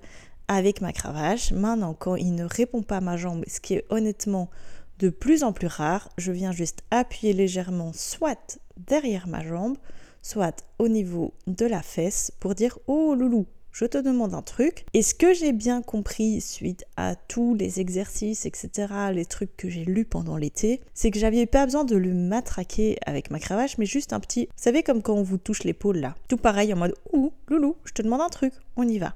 avec 0.49 0.81
ma 0.81 0.93
cravache. 0.93 1.53
Maintenant, 1.53 1.95
quand 1.95 2.17
il 2.17 2.35
ne 2.35 2.45
répond 2.45 2.83
pas 2.83 2.99
à 2.99 3.01
ma 3.01 3.17
jambe, 3.17 3.45
ce 3.47 3.61
qui 3.61 3.75
est 3.75 3.85
honnêtement 3.89 4.51
de 4.99 5.09
plus 5.09 5.43
en 5.43 5.53
plus 5.53 5.67
rare, 5.67 6.09
je 6.19 6.33
viens 6.33 6.53
juste 6.53 6.83
appuyer 6.91 7.33
légèrement 7.33 7.93
soit 7.93 8.59
derrière 8.77 9.27
ma 9.27 9.43
jambe, 9.43 9.77
soit 10.23 10.65
au 10.79 10.89
niveau 10.89 11.35
de 11.47 11.67
la 11.67 11.83
fesse 11.83 12.33
pour 12.41 12.55
dire 12.55 12.79
Oh 12.87 13.15
loulou, 13.15 13.47
je 13.75 13.85
te 13.85 13.99
demande 13.99 14.35
un 14.35 14.41
truc. 14.41 14.87
Et 14.95 15.03
ce 15.03 15.15
que 15.15 15.35
j'ai 15.35 15.53
bien 15.53 15.83
compris 15.83 16.41
suite 16.41 16.87
à 16.97 17.17
tous 17.17 17.55
les 17.55 17.81
exercices, 17.81 18.47
etc., 18.47 18.71
les 19.13 19.27
trucs 19.27 19.55
que 19.57 19.69
j'ai 19.69 19.85
lus 19.85 20.05
pendant 20.05 20.37
l'été, 20.37 20.81
c'est 20.95 21.11
que 21.11 21.19
j'avais 21.19 21.45
pas 21.45 21.67
besoin 21.67 21.85
de 21.85 21.97
le 21.97 22.15
matraquer 22.15 22.97
avec 23.05 23.31
ma 23.31 23.41
cravache, 23.41 23.77
mais 23.77 23.85
juste 23.85 24.13
un 24.13 24.21
petit, 24.21 24.47
vous 24.47 24.63
savez, 24.63 24.83
comme 24.83 25.03
quand 25.03 25.15
on 25.15 25.25
vous 25.25 25.39
touche 25.39 25.65
l'épaule 25.65 25.99
là. 25.99 26.15
Tout 26.29 26.37
pareil 26.37 26.73
en 26.73 26.77
mode, 26.77 26.95
ouh, 27.13 27.33
loulou, 27.49 27.77
je 27.85 27.93
te 27.93 28.03
demande 28.03 28.21
un 28.21 28.29
truc, 28.29 28.55
on 28.77 28.87
y 28.89 28.99
va. 28.99 29.15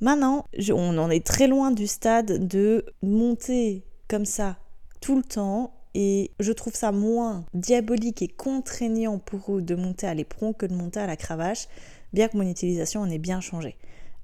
Maintenant, 0.00 0.46
on 0.72 0.96
en 0.96 1.10
est 1.10 1.26
très 1.26 1.48
loin 1.48 1.72
du 1.72 1.86
stade 1.86 2.46
de 2.46 2.86
monter 3.02 3.84
comme 4.08 4.24
ça 4.24 4.56
tout 5.00 5.16
le 5.16 5.22
temps 5.22 5.74
et 5.94 6.30
je 6.38 6.52
trouve 6.52 6.74
ça 6.74 6.92
moins 6.92 7.44
diabolique 7.52 8.22
et 8.22 8.28
contraignant 8.28 9.18
pour 9.18 9.56
eux 9.56 9.62
de 9.62 9.74
monter 9.74 10.06
à 10.06 10.14
l'éperon 10.14 10.52
que 10.52 10.64
de 10.64 10.74
monter 10.74 11.00
à 11.00 11.06
la 11.06 11.16
cravache 11.16 11.66
bien 12.12 12.28
que 12.28 12.36
mon 12.36 12.48
utilisation 12.48 13.00
en 13.00 13.10
ait 13.10 13.18
bien 13.18 13.40
changé. 13.40 13.76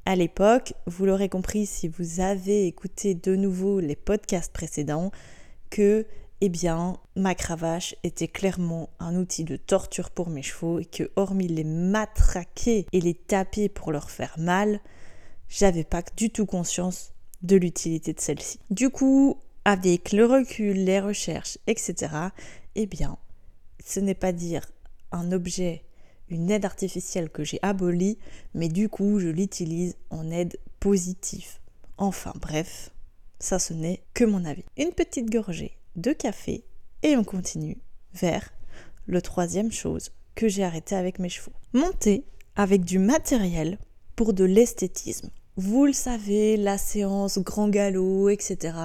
À 0.04 0.14
l'époque, 0.14 0.74
vous 0.86 1.04
l'aurez 1.04 1.28
compris 1.28 1.66
si 1.66 1.88
vous 1.88 2.20
avez 2.20 2.66
écouté 2.66 3.14
de 3.14 3.34
nouveau 3.34 3.80
les 3.80 3.96
podcasts 3.96 4.52
précédents, 4.52 5.10
que 5.70 6.06
eh 6.40 6.48
bien, 6.48 6.98
ma 7.16 7.34
cravache 7.34 7.96
était 8.04 8.28
clairement 8.28 8.90
un 9.00 9.16
outil 9.16 9.44
de 9.44 9.56
torture 9.56 10.10
pour 10.10 10.28
mes 10.28 10.42
chevaux 10.42 10.78
et 10.78 10.84
que, 10.84 11.10
hormis 11.16 11.48
les 11.48 11.64
matraquer 11.64 12.86
et 12.92 13.00
les 13.00 13.14
taper 13.14 13.68
pour 13.68 13.90
leur 13.90 14.10
faire 14.10 14.34
mal, 14.38 14.80
j'avais 15.48 15.84
pas 15.84 16.02
du 16.16 16.30
tout 16.30 16.46
conscience 16.46 17.12
de 17.42 17.56
l'utilité 17.56 18.12
de 18.12 18.20
celle-ci. 18.20 18.60
Du 18.70 18.90
coup, 18.90 19.38
avec 19.64 20.12
le 20.12 20.26
recul, 20.26 20.84
les 20.84 21.00
recherches, 21.00 21.58
etc., 21.66 22.12
eh 22.74 22.86
bien, 22.86 23.16
ce 23.84 24.00
n'est 24.00 24.14
pas 24.14 24.32
dire 24.32 24.70
un 25.12 25.32
objet 25.32 25.84
une 26.28 26.50
aide 26.50 26.64
artificielle 26.64 27.30
que 27.30 27.45
j'ai 27.45 27.59
abolie, 27.62 28.18
mais 28.54 28.68
du 28.68 28.88
coup 28.88 29.18
je 29.18 29.28
l'utilise 29.28 29.97
en 30.11 30.30
aide 30.30 30.59
positive. 30.80 31.59
Enfin 31.99 32.33
bref, 32.40 32.90
ça 33.38 33.59
ce 33.59 33.73
n'est 33.73 34.02
que 34.14 34.25
mon 34.25 34.45
avis. 34.45 34.64
Une 34.76 34.92
petite 34.92 35.30
gorgée 35.30 35.76
de 35.97 36.12
café 36.12 36.64
et 37.02 37.16
on 37.16 37.25
continue 37.25 37.78
vers 38.14 38.52
le 39.06 39.23
troisième 39.23 39.73
chose 39.73 40.11
que 40.35 40.49
j'ai 40.49 40.64
arrêté 40.64 40.95
avec 40.95 41.18
mes 41.18 41.28
chevaux. 41.28 41.52
Monter 41.73 42.25
avec 42.56 42.85
du 42.85 42.99
matériel 42.99 43.78
pour 44.16 44.33
de 44.33 44.45
l'esthétisme. 44.45 45.30
Vous 45.56 45.87
le 45.87 45.92
savez, 45.92 46.56
la 46.56 46.76
séance 46.76 47.38
grand 47.38 47.68
galop, 47.68 48.28
etc. 48.28 48.76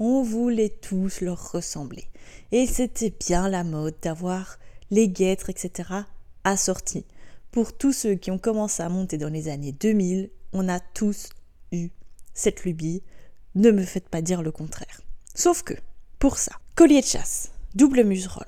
On 0.00 0.22
voulait 0.22 0.68
tous 0.68 1.20
leur 1.20 1.52
ressembler. 1.52 2.06
Et 2.50 2.66
c'était 2.66 3.12
bien 3.20 3.48
la 3.48 3.62
mode 3.62 3.96
d'avoir 4.02 4.58
les 4.90 5.08
guêtres, 5.08 5.50
etc 5.50 6.02
assorti. 6.44 7.04
Pour 7.50 7.76
tous 7.76 7.92
ceux 7.92 8.14
qui 8.14 8.30
ont 8.30 8.38
commencé 8.38 8.82
à 8.82 8.88
monter 8.88 9.18
dans 9.18 9.28
les 9.28 9.48
années 9.48 9.72
2000, 9.72 10.30
on 10.52 10.68
a 10.68 10.80
tous 10.80 11.30
eu 11.72 11.90
cette 12.34 12.64
lubie. 12.64 13.02
Ne 13.54 13.70
me 13.70 13.84
faites 13.84 14.08
pas 14.08 14.22
dire 14.22 14.42
le 14.42 14.52
contraire. 14.52 15.00
Sauf 15.34 15.62
que, 15.62 15.74
pour 16.18 16.38
ça, 16.38 16.52
collier 16.74 17.00
de 17.00 17.06
chasse, 17.06 17.50
double 17.74 18.04
muserolle, 18.04 18.46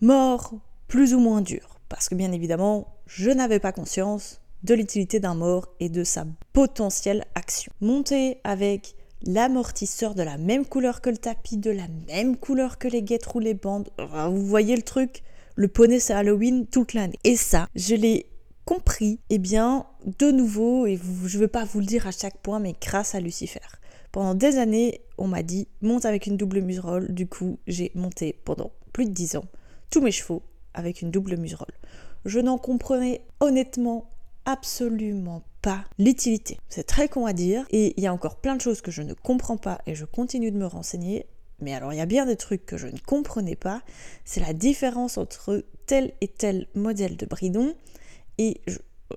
mort 0.00 0.54
plus 0.86 1.14
ou 1.14 1.20
moins 1.20 1.42
dur, 1.42 1.78
parce 1.88 2.08
que 2.08 2.14
bien 2.14 2.32
évidemment, 2.32 2.96
je 3.06 3.30
n'avais 3.30 3.60
pas 3.60 3.72
conscience 3.72 4.40
de 4.62 4.74
l'utilité 4.74 5.20
d'un 5.20 5.34
mort 5.34 5.68
et 5.80 5.88
de 5.88 6.04
sa 6.04 6.26
potentielle 6.52 7.24
action. 7.34 7.72
Monter 7.80 8.40
avec 8.44 8.94
l'amortisseur 9.22 10.14
de 10.14 10.22
la 10.22 10.38
même 10.38 10.66
couleur 10.66 11.00
que 11.00 11.10
le 11.10 11.18
tapis, 11.18 11.56
de 11.56 11.70
la 11.70 11.86
même 12.06 12.36
couleur 12.36 12.78
que 12.78 12.88
les 12.88 13.02
guêtres 13.02 13.36
ou 13.36 13.40
les 13.40 13.54
bandes. 13.54 13.90
Vous 13.98 14.46
voyez 14.46 14.76
le 14.76 14.82
truc? 14.82 15.22
Le 15.58 15.66
poney 15.66 15.98
c'est 15.98 16.12
Halloween 16.12 16.68
toute 16.68 16.94
l'année. 16.94 17.18
Et 17.24 17.34
ça, 17.34 17.66
je 17.74 17.96
l'ai 17.96 18.26
compris, 18.64 19.18
eh 19.28 19.38
bien, 19.38 19.86
de 20.20 20.30
nouveau, 20.30 20.86
et 20.86 20.96
je 20.96 21.36
ne 21.36 21.42
veux 21.42 21.48
pas 21.48 21.64
vous 21.64 21.80
le 21.80 21.84
dire 21.84 22.06
à 22.06 22.12
chaque 22.12 22.38
point, 22.38 22.60
mais 22.60 22.76
grâce 22.80 23.16
à 23.16 23.20
Lucifer. 23.20 23.58
Pendant 24.12 24.36
des 24.36 24.56
années, 24.56 25.00
on 25.18 25.26
m'a 25.26 25.42
dit 25.42 25.66
monte 25.82 26.04
avec 26.04 26.28
une 26.28 26.36
double 26.36 26.60
muserolle. 26.60 27.12
Du 27.12 27.26
coup, 27.26 27.58
j'ai 27.66 27.90
monté 27.96 28.38
pendant 28.44 28.70
plus 28.92 29.06
de 29.06 29.10
10 29.10 29.34
ans 29.38 29.44
tous 29.90 30.00
mes 30.00 30.12
chevaux 30.12 30.44
avec 30.74 31.02
une 31.02 31.10
double 31.10 31.36
muserolle. 31.36 31.74
Je 32.24 32.38
n'en 32.38 32.56
comprenais 32.56 33.22
honnêtement 33.40 34.08
absolument 34.44 35.42
pas 35.60 35.86
l'utilité. 35.98 36.56
C'est 36.68 36.86
très 36.86 37.08
con 37.08 37.26
à 37.26 37.32
dire 37.32 37.66
et 37.70 37.94
il 37.96 38.04
y 38.04 38.06
a 38.06 38.14
encore 38.14 38.36
plein 38.36 38.54
de 38.54 38.60
choses 38.60 38.80
que 38.80 38.92
je 38.92 39.02
ne 39.02 39.12
comprends 39.12 39.56
pas 39.56 39.80
et 39.86 39.96
je 39.96 40.04
continue 40.04 40.52
de 40.52 40.56
me 40.56 40.66
renseigner. 40.66 41.26
Mais 41.60 41.74
alors 41.74 41.92
il 41.92 41.96
y 41.96 42.00
a 42.00 42.06
bien 42.06 42.26
des 42.26 42.36
trucs 42.36 42.64
que 42.66 42.76
je 42.76 42.86
ne 42.86 42.98
comprenais 42.98 43.56
pas. 43.56 43.82
C'est 44.24 44.40
la 44.40 44.52
différence 44.52 45.18
entre 45.18 45.64
tel 45.86 46.12
et 46.20 46.28
tel 46.28 46.66
modèle 46.74 47.16
de 47.16 47.26
bridon 47.26 47.74
et 48.38 48.60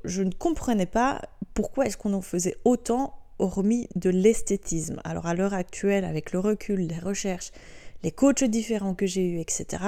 je, 0.03 0.24
ne 0.24 0.31
comprenais 0.31 0.86
pas 0.86 1.21
pourquoi 1.53 1.86
est-ce 1.86 1.98
qu'on 1.98 2.13
en 2.13 2.21
faisait 2.21 2.57
autant 2.65 3.13
hormis 3.39 3.88
de 3.95 4.10
l'esthétisme. 4.10 5.01
Alors 5.03 5.27
à 5.27 5.33
l'heure 5.33 5.53
actuelle, 5.53 6.05
avec 6.05 6.31
le 6.31 6.39
recul, 6.39 6.88
les 6.88 7.00
recherches, 7.00 7.51
les 8.03 8.12
coachs 8.12 8.43
différents 8.43 8.95
que 8.95 9.05
j'ai 9.05 9.24
eus, 9.24 9.39
etc., 9.39 9.83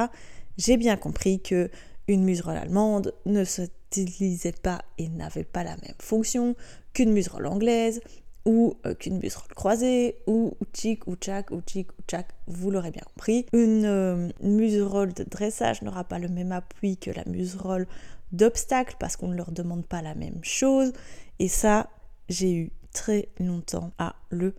j'ai 0.57 0.77
bien 0.77 0.97
compris 0.97 1.41
que 1.41 1.69
une 2.07 2.23
muserolle 2.23 2.57
allemande 2.57 3.13
ne 3.25 3.43
s'utilisait 3.43 4.51
pas 4.51 4.83
et 4.97 5.07
n'avait 5.09 5.43
pas 5.43 5.63
la 5.63 5.77
même 5.77 5.95
fonction 5.99 6.55
qu'une 6.93 7.11
muserolle 7.11 7.47
anglaise 7.47 8.01
ou 8.45 8.75
euh, 8.85 8.93
qu'une 8.93 9.19
muserolle 9.19 9.53
croisée 9.55 10.17
ou 10.27 10.57
chic 10.73 11.07
ou 11.07 11.15
tchac 11.15 11.51
ou 11.51 11.61
chic 11.65 11.91
ou 11.91 12.01
tchac, 12.07 12.27
vous 12.47 12.71
l'aurez 12.71 12.91
bien 12.91 13.03
compris. 13.13 13.45
Une 13.53 13.85
euh, 13.85 14.29
muserolle 14.41 15.13
de 15.13 15.23
dressage 15.23 15.81
n'aura 15.81 16.03
pas 16.03 16.19
le 16.19 16.27
même 16.27 16.51
appui 16.51 16.97
que 16.97 17.11
la 17.11 17.23
muserolle 17.25 17.87
d'obstacle 18.31 18.95
parce 18.99 19.15
qu'on 19.15 19.29
ne 19.29 19.37
leur 19.37 19.51
demande 19.51 19.85
pas 19.85 20.01
la 20.01 20.15
même 20.15 20.43
chose 20.43 20.91
et 21.39 21.47
ça, 21.47 21.89
j'ai 22.29 22.53
eu 22.53 22.71
très 22.91 23.29
longtemps 23.39 23.91
à 23.97 24.15
le 24.29 24.53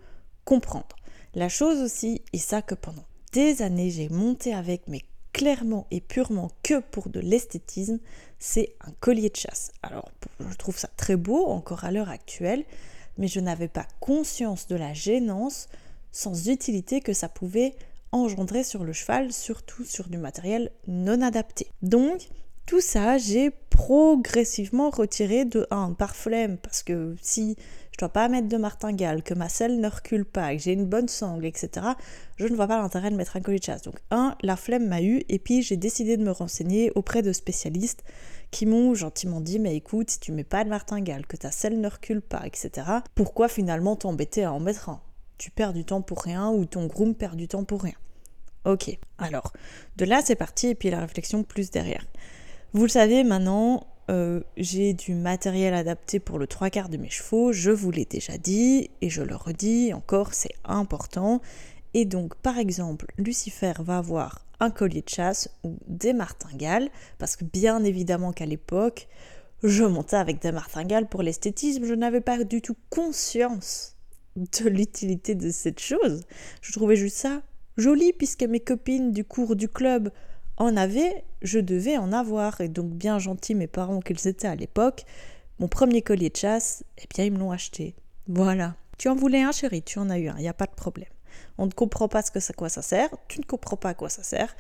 comprendre. 0.45 0.97
La 1.35 1.49
chose 1.49 1.81
aussi, 1.81 2.23
et 2.33 2.39
ça 2.39 2.63
que 2.63 2.75
pendant 2.75 3.05
des 3.33 3.63
années 3.63 3.91
j'ai 3.91 4.09
monté 4.09 4.55
avec 4.55 4.87
mes 4.89 5.03
clairement 5.35 5.87
et 5.91 6.01
purement 6.01 6.51
que 6.63 6.79
pour 6.79 7.11
de 7.11 7.21
l'esthétisme, 7.21 7.99
c'est 8.39 8.77
un 8.81 8.93
collier 9.01 9.29
de 9.29 9.37
chasse. 9.37 9.73
Alors, 9.83 10.09
je 10.41 10.55
trouve 10.57 10.79
ça 10.79 10.89
très 10.97 11.17
beau 11.17 11.47
encore 11.47 11.85
à 11.85 11.91
l'heure 11.91 12.09
actuelle, 12.09 12.65
mais 13.19 13.29
je 13.29 13.41
n'avais 13.41 13.69
pas 13.69 13.87
conscience 14.01 14.67
de 14.67 14.77
la 14.77 14.93
gênance 14.93 15.69
sans 16.13 16.49
utilité 16.49 17.01
que 17.01 17.13
ça 17.13 17.29
pouvait 17.29 17.75
engendrer 18.13 18.63
sur 18.63 18.85
le 18.85 18.93
cheval, 18.93 19.33
surtout 19.33 19.85
sur 19.85 20.09
du 20.09 20.19
matériel 20.19 20.71
non 20.87 21.21
adapté. 21.21 21.67
Donc, 21.83 22.29
tout 22.67 22.81
ça, 22.81 23.19
j'ai 23.19 23.51
progressivement 23.69 24.89
retiré 24.89 25.45
de 25.45 25.67
1 25.71 25.93
par 25.95 26.17
flemme, 26.17 26.57
parce 26.57 26.83
que 26.83 27.15
si 27.21 27.57
je 27.93 27.99
dois 27.99 28.09
pas 28.09 28.29
mettre 28.29 28.49
de 28.49 28.57
martingale, 28.57 29.23
que 29.23 29.35
ma 29.35 29.49
selle 29.49 29.81
ne 29.81 29.89
recule 29.89 30.25
pas, 30.25 30.55
que 30.55 30.63
j'ai 30.63 30.73
une 30.73 30.87
bonne 30.87 31.09
sangle, 31.09 31.45
etc., 31.45 31.89
je 32.37 32.47
ne 32.47 32.57
vois 32.57 32.67
pas 32.67 32.81
l'intérêt 32.81 33.11
de 33.11 33.17
mettre 33.17 33.37
un 33.37 33.41
collier 33.41 33.59
de 33.59 33.65
chasse. 33.65 33.83
Donc, 33.83 33.97
un, 34.11 34.35
la 34.43 34.57
flemme 34.57 34.89
m'a 34.89 35.03
eu, 35.03 35.23
et 35.29 35.39
puis 35.39 35.63
j'ai 35.63 35.77
décidé 35.77 36.17
de 36.17 36.25
me 36.25 36.31
renseigner 36.31 36.91
auprès 36.95 37.23
de 37.23 37.33
spécialistes 37.33 38.03
qui 38.55 38.67
m'ont 38.67 38.95
gentiment 38.95 39.41
dit 39.41 39.59
Mais 39.59 39.75
écoute, 39.75 40.11
si 40.11 40.21
tu 40.21 40.31
mets 40.31 40.45
pas 40.45 40.63
de 40.63 40.71
martingale, 40.71 41.27
que 41.27 41.37
ta 41.37 41.51
selle 41.51 41.81
ne 41.81 41.89
recule 41.89 42.23
pas, 42.23 42.43
etc., 42.47 42.71
pourquoi 43.17 43.49
finalement 43.49 43.97
t'embêter 43.97 44.45
à 44.45 44.53
en 44.53 44.61
mettre 44.61 44.89
un? 44.89 45.01
Tu 45.39 45.51
perds 45.51 45.73
du 45.73 45.85
temps 45.85 46.03
pour 46.03 46.23
rien, 46.23 46.51
ou 46.51 46.65
ton 46.65 46.87
groom 46.87 47.17
perd 47.17 47.35
du 47.35 47.49
temps 47.49 47.65
pour 47.65 47.83
rien. 47.83 47.97
Ok, 48.65 48.97
alors, 49.19 49.53
de 49.97 50.05
là 50.05 50.23
c'est 50.25 50.37
parti, 50.37 50.69
et 50.69 50.75
puis 50.77 50.89
la 50.89 51.01
réflexion 51.01 51.43
plus 51.43 51.73
derrière. 51.73 52.07
Vous 52.75 52.83
le 52.83 52.89
savez 52.89 53.25
maintenant, 53.25 53.89
euh, 54.09 54.41
j'ai 54.57 54.95
du 54.95 55.17
matériel 55.17 55.75
adapté 55.75 56.21
pour 56.21 56.39
le 56.39 56.47
trois 56.47 56.71
quarts 56.71 56.89
de 56.89 56.97
mes 56.97 57.11
chevaux, 57.11 57.53
je 57.53 57.73
vous 57.73 57.91
l'ai 57.91 58.05
déjà 58.05 58.39
dit 58.39 58.89
et 59.01 59.11
je 59.11 59.23
le 59.23 59.35
redis 59.35 59.93
encore, 59.93 60.33
c'est 60.33 60.55
important. 60.65 61.41
Et 61.93 62.05
donc, 62.05 62.37
par 62.37 62.59
exemple, 62.59 63.07
Lucifer 63.19 63.73
va 63.81 63.99
avoir 63.99 64.44
un 64.61 64.71
collier 64.71 65.03
de 65.03 65.09
chasse 65.09 65.49
ou 65.63 65.79
des 65.87 66.13
martingales, 66.13 66.91
parce 67.19 67.37
que 67.37 67.45
bien 67.45 67.85
évidemment 67.85 68.33
qu'à 68.33 68.47
l'époque, 68.47 69.09
je 69.63 69.85
montais 69.85 70.17
avec 70.17 70.41
des 70.41 70.53
martingales 70.53 71.09
pour 71.09 71.23
l'esthétisme, 71.23 71.85
je 71.85 71.95
n'avais 71.95 72.21
pas 72.21 72.43
du 72.45 72.61
tout 72.63 72.77
conscience 72.91 73.97
de 74.37 74.69
l'utilité 74.69 75.35
de 75.35 75.51
cette 75.51 75.81
chose. 75.81 76.25
Je 76.61 76.73
trouvais 76.73 76.97
juste 76.97 77.17
ça 77.17 77.43
joli, 77.77 78.13
puisque 78.13 78.43
mes 78.43 78.61
copines 78.61 79.13
du 79.13 79.25
cours 79.25 79.57
du 79.57 79.69
club 79.69 80.11
en 80.57 80.77
avait, 80.77 81.25
je 81.43 81.59
devais 81.59 81.97
en 81.97 82.13
avoir. 82.13 82.61
Et 82.61 82.69
donc, 82.69 82.91
bien 82.91 83.19
gentils 83.19 83.55
mes 83.55 83.67
parents 83.67 84.01
qu'ils 84.01 84.29
étaient 84.29 84.49
à 84.49 84.55
l'époque, 84.55 85.05
mon 85.59 85.69
premier 85.69 86.03
collier 86.03 86.31
de 86.31 86.37
chasse, 86.37 86.85
eh 86.99 87.07
bien, 87.15 87.25
ils 87.25 87.33
me 87.33 87.39
l'ont 87.39 87.53
acheté. 87.53 87.95
Voilà. 88.29 88.77
Tu 88.99 89.09
en 89.09 89.15
voulais 89.15 89.43
un, 89.43 89.53
chéri, 89.53 89.83
tu 89.83 89.99
en 89.99 90.09
as 90.11 90.19
eu 90.19 90.29
un, 90.29 90.37
il 90.39 90.43
n'y 90.43 90.49
a 90.49 90.55
pas 90.55 90.67
de 90.67 90.75
problème. 90.75 91.09
On 91.59 91.67
ne 91.67 91.73
comprend 91.73 92.09
pas 92.09 92.23
ce 92.23 92.31
que 92.31 92.41
ça, 92.41 92.53
quoi 92.53 92.69
ça 92.69 92.83
sert, 92.83 93.11
tu 93.29 93.41
ne 93.41 93.45
comprends 93.45 93.77
pas 93.77 93.91
à 93.91 93.95
quoi 93.95 94.09
ça 94.09 94.23
sert, 94.23 94.57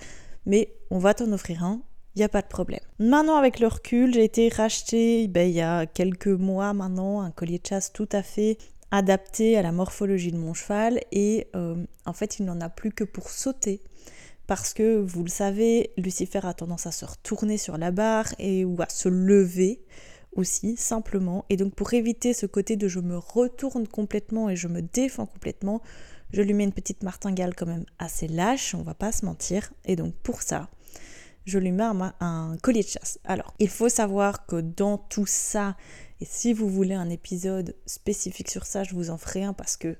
mais 0.46 0.74
on 0.90 0.98
va 0.98 1.14
t'en 1.14 1.30
offrir 1.32 1.64
un, 1.64 1.82
il 2.14 2.20
n'y 2.20 2.24
a 2.24 2.28
pas 2.28 2.42
de 2.42 2.46
problème. 2.46 2.80
Maintenant, 2.98 3.36
avec 3.36 3.58
le 3.58 3.66
recul, 3.66 4.14
j'ai 4.14 4.24
été 4.24 4.48
racheté 4.48 5.26
ben, 5.26 5.48
il 5.48 5.54
y 5.54 5.60
a 5.60 5.86
quelques 5.86 6.28
mois 6.28 6.72
maintenant 6.72 7.20
un 7.20 7.32
collier 7.32 7.58
de 7.58 7.66
chasse 7.66 7.92
tout 7.92 8.08
à 8.12 8.22
fait 8.22 8.58
adapté 8.92 9.56
à 9.56 9.62
la 9.62 9.72
morphologie 9.72 10.30
de 10.30 10.38
mon 10.38 10.54
cheval. 10.54 11.00
Et 11.10 11.48
euh, 11.56 11.76
en 12.06 12.12
fait, 12.12 12.38
il 12.38 12.44
n'en 12.44 12.60
a 12.60 12.68
plus 12.68 12.92
que 12.92 13.02
pour 13.02 13.28
sauter. 13.28 13.82
Parce 14.46 14.74
que 14.74 14.96
vous 14.96 15.24
le 15.24 15.30
savez, 15.30 15.90
Lucifer 15.96 16.40
a 16.44 16.54
tendance 16.54 16.86
à 16.86 16.92
se 16.92 17.04
retourner 17.04 17.58
sur 17.58 17.78
la 17.78 17.90
barre 17.90 18.34
et 18.38 18.64
ou 18.64 18.80
à 18.80 18.88
se 18.88 19.08
lever 19.08 19.80
aussi 20.36 20.76
simplement. 20.76 21.44
Et 21.48 21.56
donc 21.56 21.74
pour 21.74 21.94
éviter 21.94 22.34
ce 22.34 22.46
côté 22.46 22.76
de 22.76 22.86
je 22.86 23.00
me 23.00 23.16
retourne 23.16 23.88
complètement 23.88 24.50
et 24.50 24.56
je 24.56 24.68
me 24.68 24.82
défends 24.82 25.26
complètement, 25.26 25.80
je 26.34 26.42
lui 26.42 26.52
mets 26.52 26.64
une 26.64 26.72
petite 26.72 27.04
martingale 27.04 27.54
quand 27.54 27.66
même 27.66 27.86
assez 28.00 28.26
lâche, 28.26 28.74
on 28.74 28.82
va 28.82 28.94
pas 28.94 29.12
se 29.12 29.24
mentir 29.24 29.72
et 29.84 29.94
donc 29.94 30.14
pour 30.16 30.42
ça, 30.42 30.68
je 31.44 31.58
lui 31.58 31.70
mets 31.70 31.84
un, 32.20 32.56
collier 32.60 32.82
de 32.82 32.88
chasse. 32.88 33.20
Alors, 33.24 33.54
il 33.60 33.68
faut 33.68 33.88
savoir 33.88 34.44
que 34.46 34.60
dans 34.60 34.98
tout 34.98 35.26
ça 35.26 35.76
et 36.20 36.24
si 36.24 36.52
vous 36.52 36.68
voulez 36.68 36.94
un 36.94 37.08
épisode 37.08 37.76
spécifique 37.86 38.50
sur 38.50 38.66
ça, 38.66 38.82
je 38.82 38.94
vous 38.94 39.10
en 39.10 39.18
ferai 39.18 39.44
un 39.44 39.52
parce 39.52 39.76
que 39.76 39.96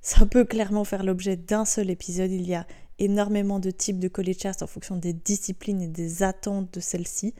ça 0.00 0.26
peut 0.26 0.44
clairement 0.44 0.84
faire 0.84 1.04
l'objet 1.04 1.36
d'un 1.36 1.64
seul 1.64 1.90
épisode. 1.90 2.32
Il 2.32 2.48
y 2.48 2.54
a 2.54 2.66
énormément 2.98 3.60
de 3.60 3.70
types 3.70 4.00
de 4.00 4.08
collier 4.08 4.34
de 4.34 4.40
chasse 4.40 4.62
en 4.62 4.66
fonction 4.66 4.96
des 4.96 5.12
disciplines 5.12 5.80
et 5.80 5.88
des 5.88 6.24
attentes 6.24 6.74
de 6.74 6.80
celles-ci. 6.80 7.34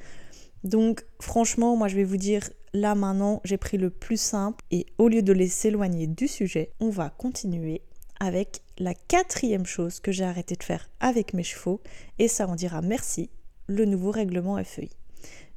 Donc 0.62 1.04
franchement, 1.20 1.76
moi 1.76 1.88
je 1.88 1.96
vais 1.96 2.04
vous 2.04 2.16
dire, 2.16 2.48
là 2.72 2.94
maintenant, 2.94 3.40
j'ai 3.44 3.56
pris 3.56 3.78
le 3.78 3.90
plus 3.90 4.20
simple 4.20 4.64
et 4.70 4.86
au 4.98 5.08
lieu 5.08 5.22
de 5.22 5.32
les 5.32 5.48
s'éloigner 5.48 6.06
du 6.06 6.28
sujet, 6.28 6.72
on 6.78 6.90
va 6.90 7.10
continuer 7.10 7.82
avec 8.20 8.62
la 8.78 8.94
quatrième 8.94 9.66
chose 9.66 10.00
que 10.00 10.12
j'ai 10.12 10.24
arrêté 10.24 10.56
de 10.56 10.62
faire 10.62 10.88
avec 11.00 11.34
mes 11.34 11.42
chevaux 11.42 11.80
et 12.18 12.28
ça 12.28 12.46
on 12.48 12.54
dira 12.54 12.82
merci, 12.82 13.30
le 13.66 13.84
nouveau 13.84 14.10
règlement 14.10 14.62
FEI. 14.62 14.90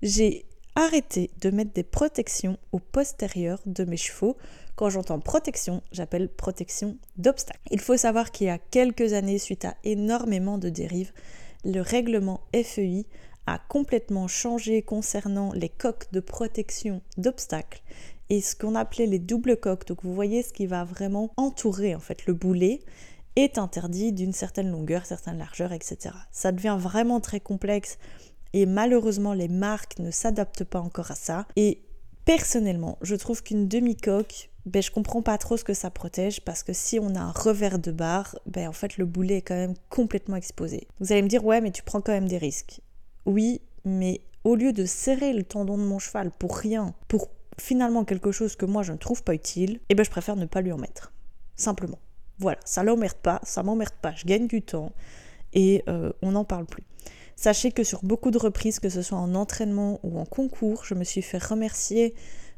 J'ai 0.02 0.46
arrêté 0.76 1.32
de 1.42 1.50
mettre 1.50 1.74
des 1.74 1.84
protections 1.84 2.58
au 2.72 2.80
postérieur 2.80 3.60
de 3.66 3.84
mes 3.84 3.98
chevaux 3.98 4.38
quand 4.76 4.90
j'entends 4.90 5.20
protection, 5.20 5.84
j'appelle 5.92 6.30
protection 6.30 6.98
d'obstacles. 7.18 7.60
Il 7.70 7.80
faut 7.80 7.98
savoir 7.98 8.32
qu'il 8.32 8.48
y 8.48 8.50
a 8.50 8.58
quelques 8.58 9.14
années, 9.14 9.38
suite 9.38 9.66
à 9.66 9.76
énormément 9.84 10.58
de 10.58 10.70
dérives, 10.70 11.12
le 11.64 11.82
règlement 11.82 12.42
FEI 12.54 13.06
a 13.48 13.60
complètement 13.60 14.28
changé 14.28 14.82
concernant 14.82 15.52
les 15.54 15.70
coques 15.70 16.12
de 16.12 16.20
protection 16.20 17.02
d'obstacles 17.18 17.82
et 18.32 18.40
ce 18.40 18.56
qu'on 18.56 18.76
appelait 18.76 19.08
les 19.08 19.20
doubles 19.20 19.58
coques. 19.58 19.86
Donc 19.86 20.04
vous 20.04 20.16
voyez 20.16 20.42
ce 20.42 20.54
qui 20.54 20.66
va 20.66 20.86
vraiment 20.86 21.32
entourer 21.36 21.94
en 21.94 22.00
fait 22.00 22.26
le 22.26 22.34
boulet 22.34 22.80
est 23.36 23.58
interdit 23.58 24.14
d'une 24.14 24.32
certaine 24.32 24.72
longueur, 24.72 25.06
certaine 25.06 25.38
largeur, 25.38 25.74
etc. 25.74 26.16
Ça 26.32 26.54
devient 26.54 26.78
vraiment 26.80 27.20
très 27.20 27.42
complexe 27.42 27.98
et 28.54 28.66
malheureusement 28.66 29.34
les 29.34 29.50
marques 29.50 30.00
ne 30.00 30.12
s'adaptent 30.12 30.64
pas 30.64 30.80
encore 30.80 31.12
à 31.12 31.16
ça. 31.16 31.46
Et 31.58 31.82
personnellement, 32.24 32.98
je 33.02 33.16
trouve 33.16 33.44
qu'une 33.44 33.68
demi-coque 33.68 34.50
ben, 34.66 34.82
je 34.82 34.92
comprends 34.92 35.24
pas 35.24 35.38
trop 35.40 35.58
ce 35.58 35.64
que 35.64 35.74
ça 35.74 35.90
protège 35.90 36.42
parce 36.42 36.64
que 36.64 36.72
si 36.72 37.00
on 37.00 37.16
a 37.16 37.20
un 37.20 37.32
revers 37.32 37.80
de 37.80 37.92
barre, 37.92 38.38
ben, 38.46 38.70
en 38.70 38.74
fait 38.74 38.98
le 38.98 39.06
boulet 39.06 39.38
est 39.38 39.42
quand 39.42 39.56
même 39.56 39.74
complètement 39.90 40.38
exposé. 40.38 40.88
Vous 41.02 41.12
allez 41.12 41.24
me 41.24 41.28
dire 41.28 41.44
ouais 41.44 41.60
mais 41.60 41.72
tu 41.72 41.84
prends 41.84 42.00
quand 42.00 42.14
même 42.14 42.30
des 42.30 42.38
risques. 42.38 42.80
Oui, 43.26 43.60
mais 43.84 44.22
au 44.46 44.56
lieu 44.56 44.72
de 44.72 44.86
serrer 44.86 45.34
le 45.34 45.44
tendon 45.44 45.78
de 45.78 45.84
mon 45.84 46.00
cheval 46.00 46.32
pour 46.32 46.56
rien, 46.58 46.94
pour 47.10 47.30
finalement 47.62 48.04
quelque 48.04 48.32
chose 48.32 48.56
que 48.56 48.66
moi 48.66 48.84
je 48.84 48.92
ne 48.92 48.98
trouve 48.98 49.24
pas 49.24 49.34
utile, 49.34 49.80
eh 49.90 49.96
ben 49.96 50.04
je 50.04 50.10
préfère 50.10 50.36
ne 50.36 50.46
pas 50.46 50.62
lui 50.62 50.72
en 50.72 50.78
mettre. 50.78 51.14
Simplement. 51.56 52.00
Voilà, 52.40 52.60
ça 52.66 52.84
l'emmerde 52.84 53.18
pas, 53.22 53.40
ça 53.44 53.62
m'emmerde 53.62 53.94
pas, 54.02 54.14
je 54.16 54.26
gagne 54.26 54.48
du 54.48 54.62
temps 54.64 54.92
et 55.54 55.84
euh, 55.88 56.12
on 56.22 56.32
n'en 56.32 56.44
parle 56.44 56.66
plus. 56.66 56.84
Sachez 57.36 57.72
que 57.72 57.84
sur 57.84 58.04
beaucoup 58.04 58.32
de 58.32 58.38
reprises, 58.38 58.80
que 58.80 58.90
ce 58.90 59.02
soit 59.02 59.18
en 59.18 59.36
entraînement 59.36 60.00
ou 60.04 60.20
en 60.20 60.26
concours, 60.26 60.84
je 60.86 60.96
me 60.96 61.04
suis 61.04 61.22
fait 61.22 61.44
remercier 61.44 62.16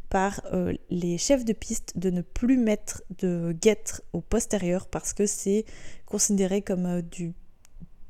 par 0.10 0.42
euh, 0.54 0.74
les 0.90 1.18
chefs 1.18 1.44
de 1.44 1.54
piste 1.54 1.98
de 1.98 2.10
ne 2.10 2.22
plus 2.22 2.58
mettre 2.58 3.04
de 3.18 3.56
guêtre 3.60 4.04
au 4.14 4.22
postérieur 4.22 4.88
parce 4.88 5.14
que 5.14 5.26
c'est 5.26 5.66
considéré 6.06 6.62
comme 6.62 6.86
euh, 6.86 7.02
du 7.02 7.34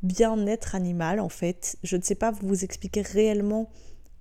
bien-être 0.04 0.76
animal 0.76 1.20
en 1.20 1.30
fait. 1.30 1.78
Je 1.84 1.96
ne 1.96 2.02
sais 2.02 2.16
pas 2.16 2.32
vous 2.32 2.64
expliquer 2.64 3.02
réellement 3.02 3.70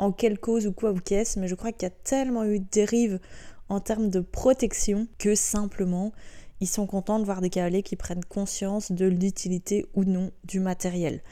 en 0.02 0.10
quelle 0.10 0.40
cause 0.40 0.66
ou 0.66 0.72
quoi 0.72 0.90
ou 0.90 0.98
qu'est-ce, 0.98 1.38
mais 1.38 1.46
je 1.46 1.54
crois 1.54 1.70
qu'il 1.70 1.84
y 1.84 1.86
a 1.86 1.94
tellement 2.02 2.44
eu 2.44 2.58
de 2.58 2.66
dérives 2.72 3.20
en 3.68 3.78
termes 3.78 4.10
de 4.10 4.18
protection 4.18 5.06
que 5.16 5.36
simplement 5.36 6.12
ils 6.60 6.66
sont 6.66 6.88
contents 6.88 7.20
de 7.20 7.24
voir 7.24 7.40
des 7.40 7.50
cavaliers 7.50 7.84
qui 7.84 7.94
prennent 7.94 8.24
conscience 8.24 8.90
de 8.90 9.06
l'utilité 9.06 9.86
ou 9.94 10.02
non 10.02 10.32
du 10.42 10.58
matériel. 10.58 11.22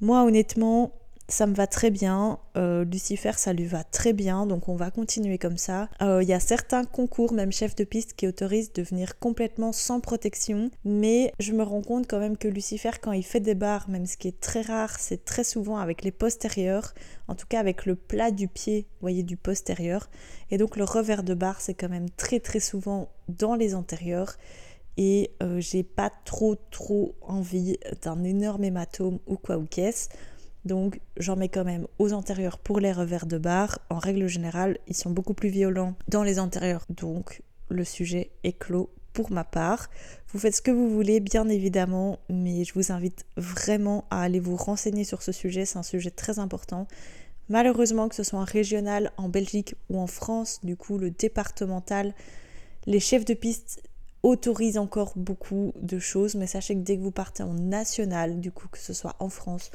Moi 0.00 0.24
honnêtement, 0.24 0.92
ça 1.30 1.46
me 1.46 1.54
va 1.54 1.66
très 1.66 1.90
bien. 1.90 2.38
Euh, 2.56 2.84
Lucifer, 2.84 3.32
ça 3.36 3.52
lui 3.52 3.66
va 3.66 3.84
très 3.84 4.12
bien, 4.12 4.46
donc 4.46 4.68
on 4.68 4.76
va 4.76 4.90
continuer 4.90 5.38
comme 5.38 5.56
ça. 5.56 5.88
Euh, 6.02 6.22
il 6.22 6.28
y 6.28 6.32
a 6.32 6.40
certains 6.40 6.84
concours, 6.84 7.32
même 7.32 7.52
chef 7.52 7.74
de 7.76 7.84
piste, 7.84 8.14
qui 8.14 8.26
autorisent 8.26 8.72
de 8.72 8.82
venir 8.82 9.18
complètement 9.18 9.72
sans 9.72 10.00
protection, 10.00 10.70
mais 10.84 11.32
je 11.38 11.52
me 11.52 11.62
rends 11.62 11.82
compte 11.82 12.06
quand 12.08 12.18
même 12.18 12.36
que 12.36 12.48
Lucifer, 12.48 12.90
quand 13.00 13.12
il 13.12 13.24
fait 13.24 13.40
des 13.40 13.54
barres, 13.54 13.88
même 13.88 14.06
ce 14.06 14.16
qui 14.16 14.28
est 14.28 14.40
très 14.40 14.62
rare, 14.62 14.98
c'est 14.98 15.24
très 15.24 15.44
souvent 15.44 15.78
avec 15.78 16.02
les 16.02 16.12
postérieurs, 16.12 16.94
en 17.28 17.34
tout 17.34 17.46
cas 17.48 17.60
avec 17.60 17.86
le 17.86 17.94
plat 17.94 18.30
du 18.30 18.48
pied, 18.48 18.86
vous 18.94 19.02
voyez, 19.02 19.22
du 19.22 19.36
postérieur. 19.36 20.10
Et 20.50 20.58
donc 20.58 20.76
le 20.76 20.84
revers 20.84 21.22
de 21.22 21.34
barre, 21.34 21.60
c'est 21.60 21.74
quand 21.74 21.88
même 21.88 22.10
très 22.10 22.40
très 22.40 22.60
souvent 22.60 23.08
dans 23.28 23.54
les 23.54 23.74
antérieurs 23.74 24.36
et 24.96 25.30
euh, 25.42 25.60
j'ai 25.60 25.82
pas 25.82 26.10
trop 26.24 26.56
trop 26.70 27.14
envie 27.22 27.78
d'un 28.02 28.22
énorme 28.24 28.64
hématome 28.64 29.18
ou 29.26 29.36
quoi 29.36 29.56
ou 29.56 29.64
qu'est-ce. 29.64 30.08
Donc 30.64 31.00
j'en 31.16 31.36
mets 31.36 31.48
quand 31.48 31.64
même 31.64 31.86
aux 31.98 32.12
antérieurs 32.12 32.58
pour 32.58 32.80
les 32.80 32.92
revers 32.92 33.26
de 33.26 33.38
barre. 33.38 33.78
En 33.88 33.98
règle 33.98 34.26
générale, 34.26 34.78
ils 34.86 34.96
sont 34.96 35.10
beaucoup 35.10 35.34
plus 35.34 35.48
violents 35.48 35.94
dans 36.08 36.22
les 36.22 36.38
antérieurs. 36.38 36.84
Donc 36.90 37.42
le 37.68 37.84
sujet 37.84 38.30
est 38.44 38.58
clos 38.58 38.90
pour 39.12 39.32
ma 39.32 39.44
part. 39.44 39.88
Vous 40.28 40.38
faites 40.38 40.54
ce 40.54 40.62
que 40.62 40.70
vous 40.70 40.88
voulez, 40.88 41.20
bien 41.20 41.48
évidemment, 41.48 42.18
mais 42.28 42.64
je 42.64 42.74
vous 42.74 42.92
invite 42.92 43.24
vraiment 43.36 44.04
à 44.10 44.22
aller 44.22 44.40
vous 44.40 44.56
renseigner 44.56 45.04
sur 45.04 45.22
ce 45.22 45.32
sujet. 45.32 45.64
C'est 45.64 45.78
un 45.78 45.82
sujet 45.82 46.10
très 46.10 46.38
important. 46.38 46.86
Malheureusement, 47.48 48.08
que 48.08 48.14
ce 48.14 48.22
soit 48.22 48.38
en 48.38 48.44
régional, 48.44 49.10
en 49.16 49.28
Belgique 49.28 49.74
ou 49.88 49.98
en 49.98 50.06
France, 50.06 50.60
du 50.62 50.76
coup, 50.76 50.98
le 50.98 51.10
départemental, 51.10 52.14
les 52.86 53.00
chefs 53.00 53.24
de 53.24 53.34
piste 53.34 53.82
autorisent 54.22 54.78
encore 54.78 55.14
beaucoup 55.16 55.72
de 55.80 55.98
choses, 55.98 56.36
mais 56.36 56.46
sachez 56.46 56.74
que 56.74 56.80
dès 56.80 56.96
que 56.96 57.02
vous 57.02 57.10
partez 57.10 57.42
en 57.42 57.54
national, 57.54 58.38
du 58.38 58.52
coup, 58.52 58.68
que 58.68 58.78
ce 58.78 58.92
soit 58.92 59.16
en 59.18 59.28
France 59.28 59.70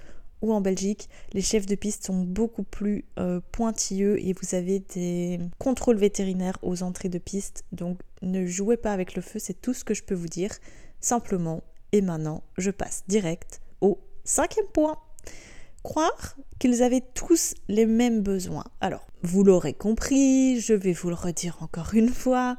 en 0.54 0.62
Belgique, 0.62 1.10
les 1.34 1.42
chefs 1.42 1.66
de 1.66 1.76
piste 1.76 2.06
sont 2.06 2.22
beaucoup 2.22 2.64
plus 2.64 3.06
euh, 3.20 3.40
pointilleux 3.52 4.20
et 4.24 4.34
vous 4.34 4.56
avez 4.56 4.80
des 4.80 5.40
contrôles 5.58 5.98
vétérinaires 5.98 6.58
aux 6.62 6.84
entrées 6.84 7.10
de 7.10 7.18
piste. 7.18 7.64
Donc 7.72 8.00
ne 8.22 8.46
jouez 8.46 8.78
pas 8.78 8.92
avec 8.92 9.16
le 9.16 9.22
feu, 9.22 9.40
c'est 9.40 9.62
tout 9.62 9.74
ce 9.74 9.84
que 9.84 9.94
je 9.94 10.04
peux 10.04 10.16
vous 10.16 10.28
dire. 10.28 10.52
Simplement, 11.00 11.64
et 11.92 12.02
maintenant, 12.02 12.44
je 12.58 12.72
passe 12.72 13.04
direct 13.08 13.62
au 13.82 14.00
cinquième 14.24 14.68
point. 14.68 14.98
Croire 15.84 16.36
qu'ils 16.58 16.82
avaient 16.82 17.04
tous 17.14 17.54
les 17.68 17.86
mêmes 17.86 18.22
besoins. 18.22 18.66
Alors, 18.82 19.06
vous 19.22 19.44
l'aurez 19.44 19.74
compris, 19.74 20.60
je 20.60 20.74
vais 20.74 20.94
vous 20.94 21.10
le 21.10 21.16
redire 21.16 21.58
encore 21.62 21.94
une 21.94 22.10
fois, 22.10 22.58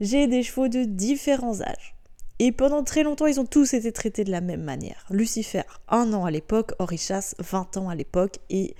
j'ai 0.00 0.26
des 0.28 0.42
chevaux 0.42 0.68
de 0.68 0.84
différents 0.84 1.60
âges. 1.60 1.96
Et 2.44 2.50
pendant 2.50 2.82
très 2.82 3.04
longtemps, 3.04 3.26
ils 3.26 3.38
ont 3.38 3.46
tous 3.46 3.72
été 3.72 3.92
traités 3.92 4.24
de 4.24 4.32
la 4.32 4.40
même 4.40 4.64
manière. 4.64 5.06
Lucifer, 5.10 5.62
un 5.88 6.12
an 6.12 6.24
à 6.24 6.32
l'époque, 6.32 6.72
Orichas, 6.80 7.36
20 7.38 7.76
ans 7.76 7.88
à 7.88 7.94
l'époque, 7.94 8.40
et 8.50 8.74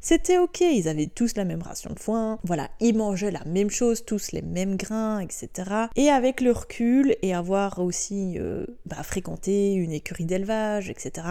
c'était 0.00 0.38
ok, 0.38 0.60
ils 0.60 0.86
avaient 0.86 1.08
tous 1.08 1.34
la 1.34 1.44
même 1.44 1.62
ration 1.62 1.92
de 1.92 1.98
foin, 1.98 2.38
voilà, 2.44 2.70
ils 2.78 2.96
mangeaient 2.96 3.32
la 3.32 3.44
même 3.44 3.70
chose, 3.70 4.04
tous 4.04 4.30
les 4.30 4.40
mêmes 4.40 4.76
grains, 4.76 5.18
etc. 5.18 5.48
Et 5.96 6.10
avec 6.10 6.40
le 6.40 6.52
recul 6.52 7.16
et 7.22 7.34
avoir 7.34 7.80
aussi 7.80 8.38
euh, 8.38 8.66
bah, 8.86 9.02
fréquenté 9.02 9.72
une 9.72 9.90
écurie 9.90 10.24
d'élevage, 10.24 10.88
etc., 10.88 11.26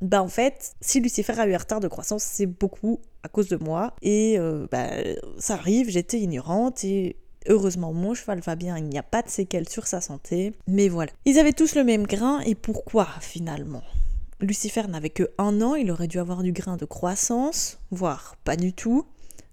bah 0.00 0.22
en 0.22 0.28
fait, 0.28 0.74
si 0.80 1.00
Lucifer 1.00 1.38
a 1.38 1.46
eu 1.46 1.52
un 1.54 1.58
retard 1.58 1.80
de 1.80 1.88
croissance, 1.88 2.22
c'est 2.22 2.46
beaucoup 2.46 3.00
à 3.22 3.28
cause 3.28 3.48
de 3.48 3.56
moi. 3.56 3.94
Et 4.00 4.38
euh, 4.38 4.66
bah, 4.70 4.88
ça 5.38 5.54
arrive, 5.54 5.90
j'étais 5.90 6.18
ignorante 6.18 6.82
et 6.82 7.16
Heureusement, 7.46 7.92
mon 7.92 8.14
cheval 8.14 8.40
va 8.40 8.56
bien, 8.56 8.78
il 8.78 8.84
n'y 8.84 8.98
a 8.98 9.02
pas 9.02 9.22
de 9.22 9.28
séquelles 9.28 9.68
sur 9.68 9.86
sa 9.86 10.00
santé. 10.00 10.54
Mais 10.66 10.88
voilà. 10.88 11.12
Ils 11.24 11.38
avaient 11.38 11.52
tous 11.52 11.74
le 11.74 11.84
même 11.84 12.06
grain, 12.06 12.40
et 12.40 12.54
pourquoi 12.54 13.06
finalement? 13.20 13.82
Lucifer 14.40 14.86
n'avait 14.88 15.10
que 15.10 15.30
un 15.38 15.60
an, 15.62 15.74
il 15.74 15.90
aurait 15.90 16.08
dû 16.08 16.18
avoir 16.18 16.42
du 16.42 16.52
grain 16.52 16.76
de 16.76 16.84
croissance, 16.84 17.78
voire 17.90 18.36
pas 18.44 18.56
du 18.56 18.72
tout. 18.72 19.06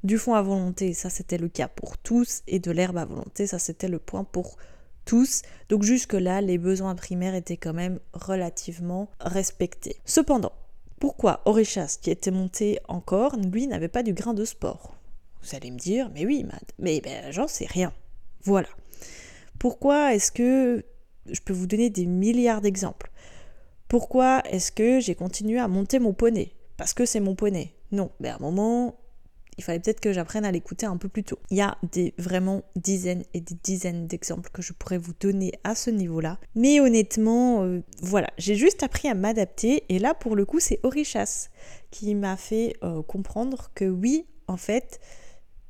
Du 0.04 0.18
fond 0.18 0.34
à 0.34 0.42
volonté, 0.42 0.94
ça 0.94 1.10
c'était 1.10 1.38
le 1.38 1.48
cas 1.48 1.68
pour 1.68 1.98
tous, 1.98 2.42
et 2.48 2.60
de 2.60 2.72
l'herbe 2.72 2.98
à 2.98 3.06
volonté, 3.06 3.46
ça 3.46 3.60
c'était 3.60 3.88
le 3.88 4.00
point 4.00 4.24
pour 4.24 4.58
tous. 5.06 5.44
Donc 5.70 5.84
jusque-là, 5.84 6.42
les 6.42 6.58
besoins 6.58 6.96
primaires 6.96 7.36
étaient 7.36 7.58
quand 7.58 7.74
même 7.74 8.00
relativement 8.14 9.10
respectés. 9.20 9.98
Cependant, 10.06 10.54
pourquoi 11.00 11.42
Orichas, 11.46 11.98
qui 12.02 12.10
était 12.10 12.32
monté 12.32 12.80
en 12.88 13.00
corne, 13.00 13.52
lui 13.52 13.68
n'avait 13.68 13.88
pas 13.88 14.04
du 14.04 14.14
grain 14.14 14.34
de 14.34 14.46
sport? 14.46 14.96
Vous 15.44 15.56
allez 15.56 15.72
me 15.72 15.78
dire, 15.78 16.10
mais 16.14 16.26
oui, 16.26 16.44
Mad, 16.44 16.64
mais 16.80 17.02
ben, 17.02 17.32
j'en 17.32 17.48
sais 17.48 17.66
rien. 17.66 17.94
Voilà. 18.44 18.70
Pourquoi 19.60 20.14
est-ce 20.14 20.32
que 20.32 20.84
je 21.30 21.40
peux 21.42 21.54
vous 21.54 21.68
donner 21.68 21.90
des 21.90 22.06
milliards 22.06 22.62
d'exemples? 22.62 23.12
Pourquoi 23.88 24.42
est-ce 24.50 24.72
que 24.72 25.00
j'ai 25.00 25.16
continué 25.16 25.60
à 25.60 25.68
monter 25.68 26.00
mon 26.00 26.14
poney? 26.14 26.54
Parce 26.78 26.94
que 26.94 27.06
c'est 27.06 27.20
mon 27.20 27.36
poney. 27.36 27.74
Non, 27.92 28.12
mais 28.20 28.30
à 28.30 28.36
un 28.36 28.40
moment, 28.40 28.96
il 29.58 29.64
fallait 29.64 29.80
peut-être 29.80 30.00
que 30.00 30.14
j'apprenne 30.14 30.46
à 30.46 30.52
l'écouter 30.52 30.86
un 30.86 30.98
peu 30.98 31.10
plus 31.10 31.24
tôt. 31.24 31.38
Il 31.50 31.58
y 31.58 31.62
a 31.62 31.78
des 31.92 32.14
vraiment 32.18 32.64
dizaines 32.76 33.24
et 33.34 33.42
des 33.42 33.56
dizaines 33.64 34.08
d'exemples 34.08 34.50
que 34.52 34.62
je 34.62 34.74
pourrais 34.74 34.98
vous 34.98 35.14
donner 35.20 35.52
à 35.64 35.76
ce 35.76 35.90
niveau-là. 35.90 36.40
Mais 36.56 36.80
honnêtement, 36.80 37.64
euh, 37.64 37.82
voilà, 38.02 38.30
j'ai 38.38 38.56
juste 38.56 38.82
appris 38.82 39.08
à 39.08 39.14
m'adapter 39.14 39.84
et 39.90 40.00
là 40.00 40.14
pour 40.14 40.36
le 40.36 40.46
coup 40.46 40.60
c'est 40.60 40.80
Orichas 40.84 41.50
qui 41.92 42.16
m'a 42.16 42.38
fait 42.38 42.78
euh, 42.84 43.04
comprendre 43.04 43.70
que 43.76 43.86
oui, 43.86 44.26
en 44.48 44.58
fait, 44.58 45.00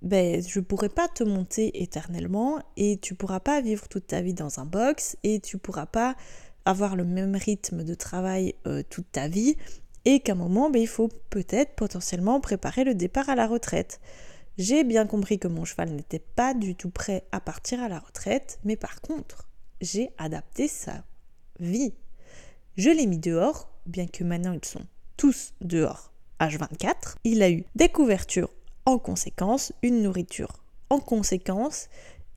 ben, 0.01 0.41
je 0.45 0.59
pourrais 0.59 0.89
pas 0.89 1.07
te 1.07 1.23
monter 1.23 1.83
éternellement 1.83 2.59
et 2.75 2.97
tu 2.97 3.13
pourras 3.13 3.39
pas 3.39 3.61
vivre 3.61 3.87
toute 3.87 4.07
ta 4.07 4.21
vie 4.21 4.33
dans 4.33 4.59
un 4.59 4.65
box 4.65 5.17
et 5.23 5.39
tu 5.39 5.57
pourras 5.57 5.85
pas 5.85 6.15
avoir 6.65 6.95
le 6.95 7.05
même 7.05 7.35
rythme 7.35 7.83
de 7.83 7.93
travail 7.93 8.55
euh, 8.67 8.83
toute 8.89 9.11
ta 9.11 9.27
vie 9.27 9.57
et 10.05 10.19
qu'à 10.19 10.31
un 10.31 10.35
moment 10.35 10.69
ben, 10.69 10.81
il 10.81 10.87
faut 10.87 11.09
peut-être 11.29 11.75
potentiellement 11.75 12.39
préparer 12.39 12.83
le 12.83 12.95
départ 12.95 13.29
à 13.29 13.35
la 13.35 13.47
retraite. 13.47 13.99
J'ai 14.57 14.83
bien 14.83 15.05
compris 15.05 15.39
que 15.39 15.47
mon 15.47 15.65
cheval 15.65 15.91
n'était 15.91 16.19
pas 16.19 16.53
du 16.53 16.75
tout 16.75 16.89
prêt 16.89 17.25
à 17.31 17.39
partir 17.39 17.81
à 17.81 17.87
la 17.87 17.99
retraite, 17.99 18.59
mais 18.63 18.75
par 18.75 19.01
contre, 19.01 19.49
j'ai 19.79 20.09
adapté 20.17 20.67
sa 20.67 21.03
vie. 21.59 21.93
Je 22.75 22.89
l'ai 22.89 23.05
mis 23.05 23.17
dehors, 23.17 23.69
bien 23.85 24.07
que 24.07 24.23
maintenant 24.23 24.53
ils 24.53 24.65
sont 24.65 24.85
tous 25.15 25.53
dehors 25.61 26.11
H24. 26.39 27.15
Il 27.23 27.43
a 27.43 27.49
eu 27.51 27.65
des 27.75 27.89
couvertures 27.89 28.49
en 28.85 28.99
conséquence, 28.99 29.73
une 29.81 30.01
nourriture 30.01 30.61
en 30.89 30.99
conséquence. 30.99 31.87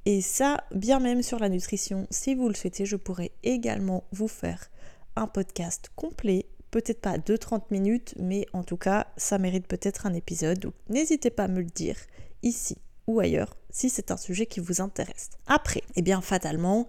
Et 0.07 0.21
ça, 0.21 0.65
bien 0.75 1.01
même 1.01 1.23
sur 1.23 1.39
la 1.39 1.49
nutrition, 1.49 2.07
si 2.11 2.35
vous 2.35 2.49
le 2.49 2.55
souhaitez, 2.55 2.87
je 2.87 2.97
pourrais 2.97 3.33
également 3.43 4.05
vous 4.13 4.29
faire 4.29 4.71
un 5.17 5.27
podcast 5.27 5.91
complet. 5.97 6.47
Peut-être 6.71 7.01
pas 7.01 7.19
de 7.19 7.37
30 7.37 7.71
minutes, 7.71 8.15
mais 8.19 8.47
en 8.53 8.65
tout 8.65 8.77
cas, 8.77 9.07
ça 9.17 9.39
mérite 9.39 9.67
peut-être 9.67 10.07
un 10.07 10.15
épisode. 10.15 10.59
Donc 10.59 10.75
n'hésitez 10.89 11.31
pas 11.31 11.45
à 11.45 11.49
me 11.49 11.61
le 11.61 11.71
dire 11.71 11.97
ici 12.43 12.77
ou 13.07 13.21
ailleurs 13.21 13.57
si 13.71 13.91
c'est 13.91 14.11
un 14.11 14.17
sujet 14.17 14.47
qui 14.47 14.61
vous 14.61 14.81
intéresse. 14.81 15.31
Après, 15.47 15.83
eh 15.97 16.03
bien 16.03 16.21
fatalement, 16.21 16.89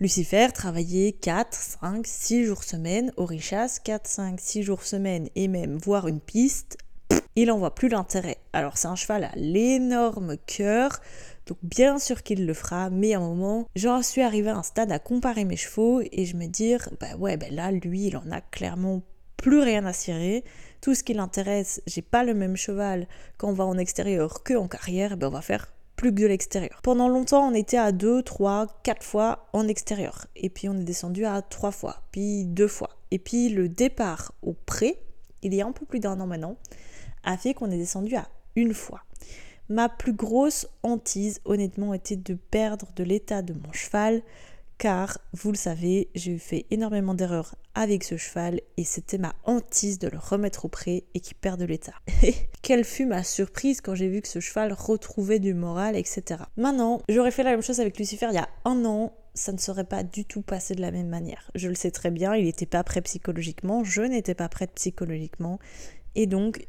Lucifer 0.00 0.48
travaillait 0.52 1.12
4, 1.12 1.54
5, 1.80 2.06
6 2.06 2.44
jours 2.44 2.62
semaine, 2.64 3.12
Orichas 3.16 3.80
4, 3.82 4.06
5, 4.06 4.40
6 4.40 4.62
jours 4.62 4.82
semaine 4.82 5.28
et 5.34 5.48
même 5.48 5.76
voir 5.78 6.06
une 6.06 6.20
piste 6.20 6.78
il 7.42 7.50
en 7.52 7.58
voit 7.58 7.74
plus 7.74 7.88
l'intérêt. 7.88 8.38
Alors 8.52 8.76
c'est 8.76 8.88
un 8.88 8.96
cheval 8.96 9.24
à 9.24 9.32
l'énorme 9.36 10.36
cœur, 10.46 11.00
donc 11.46 11.58
bien 11.62 11.98
sûr 11.98 12.22
qu'il 12.22 12.46
le 12.46 12.54
fera, 12.54 12.90
mais 12.90 13.14
à 13.14 13.18
un 13.18 13.20
moment, 13.20 13.66
j'en 13.76 14.02
suis 14.02 14.22
arrivée 14.22 14.50
à 14.50 14.56
un 14.56 14.62
stade 14.62 14.90
à 14.90 14.98
comparer 14.98 15.44
mes 15.44 15.56
chevaux 15.56 16.00
et 16.00 16.24
je 16.24 16.36
me 16.36 16.46
dire, 16.46 16.88
bah 17.00 17.16
ouais, 17.18 17.36
ben 17.36 17.54
là, 17.54 17.70
lui, 17.70 18.08
il 18.08 18.16
en 18.16 18.30
a 18.30 18.40
clairement 18.40 19.02
plus 19.36 19.60
rien 19.60 19.86
à 19.86 19.92
cirer. 19.92 20.44
Tout 20.80 20.94
ce 20.94 21.04
qui 21.04 21.14
l'intéresse, 21.14 21.80
j'ai 21.86 22.02
pas 22.02 22.24
le 22.24 22.34
même 22.34 22.56
cheval 22.56 23.06
quand 23.36 23.48
on 23.48 23.54
va 23.54 23.64
en 23.64 23.78
extérieur 23.78 24.42
que 24.42 24.54
en 24.54 24.66
carrière, 24.66 25.16
ben 25.16 25.28
on 25.28 25.30
va 25.30 25.42
faire 25.42 25.72
plus 25.94 26.14
que 26.14 26.22
de 26.22 26.26
l'extérieur. 26.26 26.80
Pendant 26.82 27.08
longtemps, 27.08 27.48
on 27.48 27.54
était 27.54 27.78
à 27.78 27.92
2, 27.92 28.22
3, 28.22 28.80
4 28.82 29.02
fois 29.04 29.48
en 29.52 29.66
extérieur. 29.68 30.26
Et 30.36 30.50
puis 30.50 30.68
on 30.68 30.74
est 30.74 30.84
descendu 30.84 31.24
à 31.24 31.40
3 31.42 31.70
fois, 31.70 32.02
puis 32.12 32.44
2 32.44 32.68
fois. 32.68 32.90
Et 33.10 33.18
puis 33.18 33.48
le 33.48 33.68
départ 33.68 34.32
au 34.42 34.54
pré, 34.54 35.00
il 35.42 35.54
y 35.54 35.62
a 35.62 35.66
un 35.66 35.72
peu 35.72 35.86
plus 35.86 36.00
d'un 36.00 36.18
an 36.20 36.26
maintenant, 36.26 36.56
a 37.24 37.36
fait 37.36 37.54
qu'on 37.54 37.70
est 37.70 37.78
descendu 37.78 38.16
à 38.16 38.28
une 38.56 38.74
fois. 38.74 39.02
Ma 39.68 39.88
plus 39.88 40.14
grosse 40.14 40.66
hantise, 40.82 41.40
honnêtement, 41.44 41.92
était 41.92 42.16
de 42.16 42.34
perdre 42.34 42.88
de 42.96 43.04
l'état 43.04 43.42
de 43.42 43.52
mon 43.52 43.72
cheval, 43.72 44.22
car, 44.78 45.18
vous 45.32 45.50
le 45.50 45.56
savez, 45.56 46.08
j'ai 46.14 46.38
fait 46.38 46.64
énormément 46.70 47.12
d'erreurs 47.12 47.56
avec 47.74 48.04
ce 48.04 48.16
cheval 48.16 48.60
et 48.76 48.84
c'était 48.84 49.18
ma 49.18 49.34
hantise 49.44 49.98
de 49.98 50.08
le 50.08 50.18
remettre 50.18 50.64
au 50.64 50.68
pré 50.68 51.04
et 51.14 51.20
qu'il 51.20 51.36
perde 51.36 51.60
de 51.60 51.66
l'état. 51.66 51.94
Quelle 52.62 52.84
fut 52.84 53.04
ma 53.04 53.24
surprise 53.24 53.80
quand 53.80 53.94
j'ai 53.94 54.08
vu 54.08 54.22
que 54.22 54.28
ce 54.28 54.40
cheval 54.40 54.72
retrouvait 54.72 55.40
du 55.40 55.52
moral, 55.52 55.96
etc. 55.96 56.42
Maintenant, 56.56 57.02
j'aurais 57.08 57.32
fait 57.32 57.42
la 57.42 57.50
même 57.50 57.62
chose 57.62 57.80
avec 57.80 57.98
Lucifer 57.98 58.28
il 58.30 58.36
y 58.36 58.38
a 58.38 58.48
un 58.64 58.84
an, 58.84 59.12
ça 59.34 59.52
ne 59.52 59.58
serait 59.58 59.84
pas 59.84 60.02
du 60.04 60.24
tout 60.24 60.42
passé 60.42 60.74
de 60.74 60.80
la 60.80 60.92
même 60.92 61.08
manière. 61.08 61.50
Je 61.54 61.68
le 61.68 61.74
sais 61.74 61.90
très 61.90 62.10
bien, 62.10 62.34
il 62.36 62.44
n'était 62.44 62.66
pas 62.66 62.84
prêt 62.84 63.02
psychologiquement, 63.02 63.84
je 63.84 64.02
n'étais 64.02 64.34
pas 64.34 64.48
prête 64.48 64.72
psychologiquement 64.74 65.58
et 66.14 66.26
donc 66.26 66.66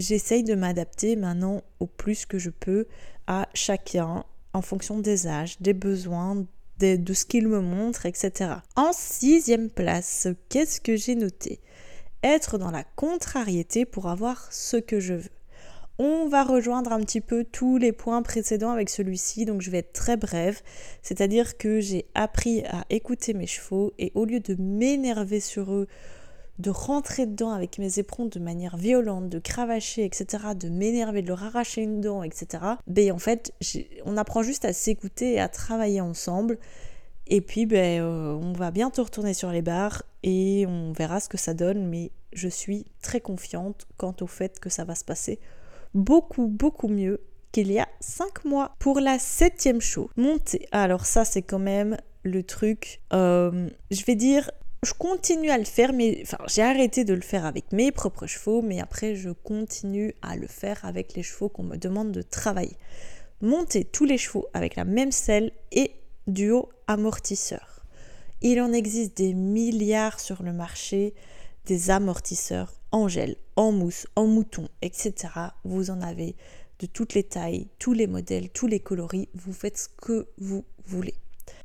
j'essaye 0.00 0.42
de 0.42 0.54
m'adapter 0.54 1.14
maintenant 1.14 1.62
au 1.78 1.86
plus 1.86 2.26
que 2.26 2.38
je 2.38 2.50
peux 2.50 2.86
à 3.26 3.48
chacun 3.54 4.24
en 4.52 4.62
fonction 4.62 4.98
des 4.98 5.28
âges, 5.28 5.60
des 5.60 5.74
besoins, 5.74 6.44
de, 6.80 7.12
ce 7.12 7.26
qu'il 7.26 7.46
me 7.46 7.60
montre, 7.60 8.06
etc. 8.06 8.52
En 8.74 8.92
sixième 8.92 9.68
place, 9.68 10.28
qu'est-ce 10.48 10.80
que 10.80 10.96
j'ai 10.96 11.14
noté? 11.14 11.60
Être 12.22 12.56
dans 12.56 12.70
la 12.70 12.84
contrariété 12.96 13.84
pour 13.84 14.08
avoir 14.08 14.50
ce 14.52 14.78
que 14.78 14.98
je 14.98 15.14
veux. 15.14 15.30
On 15.98 16.26
va 16.28 16.44
rejoindre 16.44 16.92
un 16.92 17.00
petit 17.00 17.20
peu 17.20 17.44
tous 17.44 17.76
les 17.76 17.92
points 17.92 18.22
précédents 18.22 18.70
avec 18.70 18.88
celui-ci, 18.88 19.44
donc 19.44 19.60
je 19.60 19.70
vais 19.70 19.78
être 19.78 19.92
très 19.92 20.16
brève. 20.16 20.62
C'est-à-dire 21.02 21.58
que 21.58 21.80
j'ai 21.80 22.06
appris 22.14 22.64
à 22.64 22.86
écouter 22.88 23.34
mes 23.34 23.46
chevaux 23.46 23.92
et 23.98 24.10
au 24.14 24.24
lieu 24.24 24.40
de 24.40 24.56
m'énerver 24.58 25.40
sur 25.40 25.70
eux 25.74 25.86
de 26.58 26.70
rentrer 26.70 27.26
dedans 27.26 27.50
avec 27.50 27.78
mes 27.78 27.98
éperons 27.98 28.26
de 28.26 28.38
manière 28.38 28.76
violente, 28.76 29.28
de 29.28 29.38
cravacher, 29.38 30.04
etc., 30.04 30.26
de 30.58 30.68
m'énerver, 30.68 31.22
de 31.22 31.28
leur 31.28 31.42
arracher 31.42 31.82
une 31.82 32.00
dent, 32.00 32.22
etc., 32.22 32.64
ben 32.86 33.12
en 33.12 33.18
fait, 33.18 33.52
on 34.04 34.16
apprend 34.16 34.42
juste 34.42 34.64
à 34.64 34.72
s'écouter 34.72 35.34
et 35.34 35.40
à 35.40 35.48
travailler 35.48 36.00
ensemble. 36.00 36.58
Et 37.26 37.40
puis, 37.40 37.64
ben, 37.64 38.02
euh, 38.02 38.32
on 38.34 38.52
va 38.52 38.70
bientôt 38.70 39.04
retourner 39.04 39.34
sur 39.34 39.50
les 39.50 39.62
barres 39.62 40.02
et 40.22 40.66
on 40.66 40.92
verra 40.92 41.20
ce 41.20 41.28
que 41.28 41.38
ça 41.38 41.54
donne, 41.54 41.86
mais 41.88 42.10
je 42.32 42.48
suis 42.48 42.86
très 43.02 43.20
confiante 43.20 43.86
quant 43.96 44.14
au 44.20 44.26
fait 44.26 44.58
que 44.60 44.68
ça 44.68 44.84
va 44.84 44.94
se 44.94 45.04
passer 45.04 45.38
beaucoup, 45.94 46.46
beaucoup 46.46 46.88
mieux 46.88 47.20
qu'il 47.52 47.70
y 47.72 47.78
a 47.78 47.88
5 48.00 48.44
mois. 48.44 48.74
Pour 48.78 49.00
la 49.00 49.18
septième 49.18 49.80
show, 49.80 50.10
monter. 50.16 50.68
Alors 50.72 51.06
ça, 51.06 51.24
c'est 51.24 51.42
quand 51.42 51.58
même 51.58 51.96
le 52.22 52.42
truc, 52.42 53.00
euh, 53.12 53.68
je 53.90 54.04
vais 54.04 54.14
dire, 54.14 54.50
je 54.82 54.94
continue 54.94 55.50
à 55.50 55.58
le 55.58 55.64
faire, 55.64 55.92
mais 55.92 56.20
enfin, 56.22 56.38
j'ai 56.46 56.62
arrêté 56.62 57.04
de 57.04 57.12
le 57.12 57.20
faire 57.20 57.44
avec 57.44 57.72
mes 57.72 57.92
propres 57.92 58.26
chevaux, 58.26 58.62
mais 58.62 58.80
après, 58.80 59.14
je 59.14 59.30
continue 59.30 60.14
à 60.22 60.36
le 60.36 60.46
faire 60.46 60.82
avec 60.84 61.14
les 61.14 61.22
chevaux 61.22 61.50
qu'on 61.50 61.64
me 61.64 61.76
demande 61.76 62.12
de 62.12 62.22
travailler. 62.22 62.76
Monter 63.42 63.84
tous 63.84 64.06
les 64.06 64.16
chevaux 64.16 64.46
avec 64.54 64.76
la 64.76 64.84
même 64.84 65.12
selle 65.12 65.52
et 65.72 65.92
duo 66.26 66.70
amortisseur. 66.86 67.84
Il 68.40 68.60
en 68.60 68.72
existe 68.72 69.18
des 69.18 69.34
milliards 69.34 70.18
sur 70.18 70.42
le 70.42 70.52
marché 70.52 71.14
des 71.66 71.90
amortisseurs 71.90 72.80
en 72.90 73.06
gel, 73.06 73.36
en 73.56 73.72
mousse, 73.72 74.06
en 74.16 74.26
mouton, 74.26 74.66
etc. 74.80 75.28
Vous 75.64 75.90
en 75.90 76.00
avez 76.00 76.36
de 76.78 76.86
toutes 76.86 77.12
les 77.12 77.22
tailles, 77.22 77.68
tous 77.78 77.92
les 77.92 78.06
modèles, 78.06 78.48
tous 78.48 78.66
les 78.66 78.80
coloris. 78.80 79.28
Vous 79.34 79.52
faites 79.52 79.76
ce 79.76 79.88
que 79.88 80.26
vous 80.38 80.64
voulez. 80.86 81.14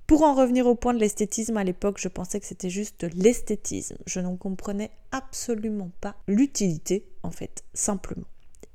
Pour 0.08 0.22
en 0.22 0.36
revenir 0.36 0.68
au 0.68 0.76
point 0.76 0.94
de 0.94 1.00
l'esthétisme, 1.00 1.58
à 1.58 1.64
l'époque, 1.64 1.98
je 2.00 2.10
pensais 2.10 2.40
que 2.40 2.46
c'était 2.46 2.70
juste 2.70 3.08
l'esthétisme. 3.16 3.98
Je 4.06 4.20
n'en 4.20 4.36
comprenais 4.36 4.92
absolument 5.12 5.90
pas 6.00 6.16
l'utilité, 6.28 7.08
en 7.24 7.32
fait, 7.32 7.64
simplement. 7.74 8.28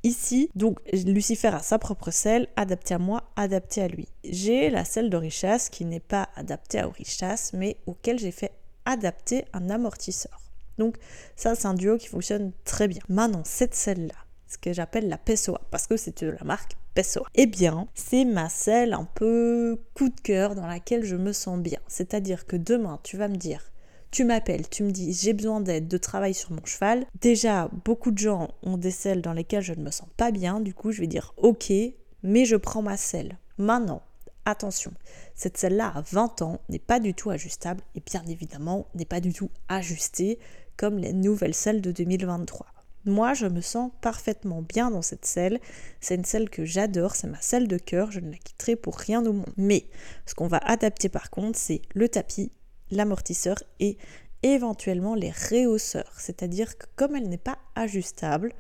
Ici, 0.03 0.51
donc, 0.57 0.81
Lucifer 0.93 1.49
a 1.49 1.61
sa 1.61 1.79
propre 1.79 2.11
selle, 2.11 2.49
adaptée 2.57 2.95
à 2.95 2.99
moi, 2.99 3.31
adaptée 3.37 3.83
à 3.83 3.87
lui. 3.87 4.09
J'ai 4.25 4.71
la 4.71 4.85
selle 4.85 5.09
d'Orichas 5.09 5.69
qui 5.71 5.85
n'est 5.85 6.01
pas 6.01 6.31
adaptée 6.35 6.81
à 6.81 6.89
Orichas, 6.89 7.51
mais 7.53 7.77
auquel 7.87 8.19
j'ai 8.19 8.33
fait 8.33 8.53
adapter 8.85 9.45
un 9.53 9.71
amortisseur. 9.71 10.41
Donc, 10.79 10.97
ça, 11.37 11.55
c'est 11.55 11.67
un 11.67 11.75
duo 11.75 11.97
qui 11.97 12.09
fonctionne 12.09 12.51
très 12.65 12.89
bien. 12.89 13.03
Maintenant, 13.09 13.43
cette 13.45 13.75
selle-là, 13.75 14.15
ce 14.49 14.59
que 14.59 14.73
j'appelle 14.73 15.09
la 15.09 15.19
Pessoa, 15.19 15.61
parce 15.71 15.87
que 15.87 15.97
c'est 15.97 16.25
de 16.25 16.31
la 16.31 16.45
marque 16.45 16.77
Eh 17.35 17.47
bien, 17.47 17.89
c'est 17.95 18.25
ma 18.25 18.49
selle 18.49 18.93
un 18.93 19.05
peu 19.15 19.81
coup 19.95 20.09
de 20.09 20.21
cœur 20.21 20.55
dans 20.55 20.67
laquelle 20.67 21.05
je 21.05 21.17
me 21.17 21.33
sens 21.33 21.59
bien. 21.59 21.79
C'est-à-dire 21.89 22.47
que 22.47 22.57
demain, 22.57 22.99
tu 23.03 23.17
vas 23.17 23.29
me 23.29 23.37
dire, 23.37 23.71
tu 24.11 24.25
m'appelles, 24.25 24.69
tu 24.69 24.83
me 24.83 24.91
dis 24.91 25.13
j'ai 25.13 25.33
besoin 25.33 25.61
d'aide, 25.61 25.89
de 25.89 25.99
travail 25.99 26.35
sur 26.35 26.53
mon 26.53 26.65
cheval. 26.65 27.07
Déjà, 27.21 27.71
beaucoup 27.85 28.11
de 28.11 28.19
gens 28.19 28.51
ont 28.63 28.77
des 28.77 28.91
selles 28.91 29.23
dans 29.23 29.33
lesquelles 29.33 29.63
je 29.63 29.73
ne 29.73 29.83
me 29.83 29.91
sens 29.91 30.09
pas 30.17 30.31
bien. 30.31 30.61
Du 30.61 30.75
coup, 30.75 30.91
je 30.91 31.01
vais 31.01 31.07
dire 31.07 31.33
ok, 31.37 31.73
mais 32.23 32.45
je 32.45 32.57
prends 32.57 32.83
ma 32.83 32.97
selle. 32.97 33.39
Maintenant, 33.57 34.03
attention, 34.45 34.93
cette 35.35 35.59
selle-là 35.59 35.93
à 35.95 36.03
20 36.03 36.43
ans 36.43 36.61
n'est 36.69 36.79
pas 36.79 36.99
du 36.99 37.15
tout 37.15 37.31
ajustable 37.31 37.83
et 37.95 38.01
bien 38.01 38.25
évidemment 38.27 38.87
n'est 38.95 39.05
pas 39.05 39.21
du 39.21 39.33
tout 39.33 39.51
ajustée 39.69 40.39
comme 40.77 40.99
les 40.99 41.13
nouvelles 41.13 41.55
selles 41.55 41.83
de 41.83 41.93
2023. 41.93 42.67
Moi, 43.07 43.33
je 43.33 43.47
me 43.47 43.63
sens 43.63 43.91
parfaitement 44.03 44.61
bien 44.61 44.91
dans 44.91 45.01
cette 45.01 45.25
selle. 45.25 45.59
C'est 46.01 46.17
une 46.17 46.25
selle 46.25 46.51
que 46.51 46.67
j'adore, 46.67 47.17
c'est 47.17 47.29
ma 47.29 47.41
selle 47.41 47.67
de 47.67 47.79
cœur, 47.79 48.11
je 48.13 48.21
ne 48.21 48.31
la 48.31 48.37
quitterai 48.37 48.77
pour 48.77 48.97
rien 48.97 49.25
au 49.25 49.33
monde. 49.33 49.53
Mais 49.57 49.87
ce 50.27 50.35
qu'on 50.35 50.49
va 50.49 50.59
adapter 50.59 51.09
par 51.09 51.31
contre, 51.31 51.59
c'est 51.59 51.81
le 51.95 52.09
tapis, 52.09 52.53
l'amortisseur 52.91 53.57
et 53.79 53.97
éventuellement 54.43 55.15
les 55.15 55.31
réhausseurs. 55.31 56.13
C'est-à-dire 56.19 56.77
que 56.77 56.87
comme 56.97 57.17
elle 57.17 57.29
n'est 57.29 57.39
pas 57.39 57.59
ajustable, 57.75 58.53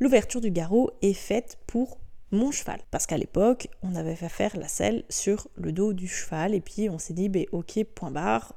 l'ouverture 0.00 0.40
du 0.40 0.50
garrot 0.50 0.90
est 1.02 1.12
faite 1.12 1.58
pour 1.66 1.98
mon 2.32 2.50
cheval. 2.50 2.80
Parce 2.90 3.06
qu'à 3.06 3.16
l'époque, 3.16 3.68
on 3.82 3.94
avait 3.94 4.16
fait 4.16 4.28
faire 4.28 4.56
la 4.56 4.68
selle 4.68 5.04
sur 5.08 5.48
le 5.56 5.70
dos 5.70 5.92
du 5.92 6.08
cheval 6.08 6.54
et 6.54 6.60
puis 6.60 6.90
on 6.90 6.98
s'est 6.98 7.14
dit, 7.14 7.28
ben, 7.28 7.46
ok, 7.52 7.84
point 7.94 8.10
barre, 8.10 8.54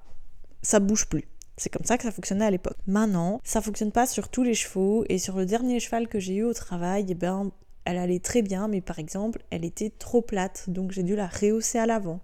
ça 0.64 0.80
bouge 0.80 1.08
plus. 1.08 1.28
C'est 1.58 1.72
comme 1.72 1.86
ça 1.86 1.98
que 1.98 2.04
ça 2.04 2.12
fonctionnait 2.12 2.46
à 2.46 2.52
l'époque. 2.52 2.78
Maintenant, 2.86 3.42
ça 3.44 3.62
fonctionne 3.62 3.92
pas 3.92 4.06
sur 4.06 4.30
tous 4.30 4.44
les 4.44 4.54
chevaux 4.54 5.04
et 5.10 5.18
sur 5.18 5.36
le 5.36 5.46
dernier 5.46 5.80
cheval 5.80 6.08
que 6.08 6.20
j'ai 6.20 6.36
eu 6.36 6.44
au 6.44 6.54
travail, 6.54 7.08
eh 7.10 7.16
ben, 7.16 7.52
elle 7.84 7.98
allait 7.98 8.20
très 8.20 8.44
bien, 8.44 8.68
mais 8.68 8.82
par 8.82 9.00
exemple, 9.00 9.42
elle 9.50 9.66
était 9.66 9.90
trop 9.90 10.22
plate, 10.22 10.66
donc 10.70 10.92
j'ai 10.92 11.04
dû 11.04 11.16
la 11.16 11.28
rehausser 11.28 11.80
à 11.80 11.86
l'avant. 11.86 12.20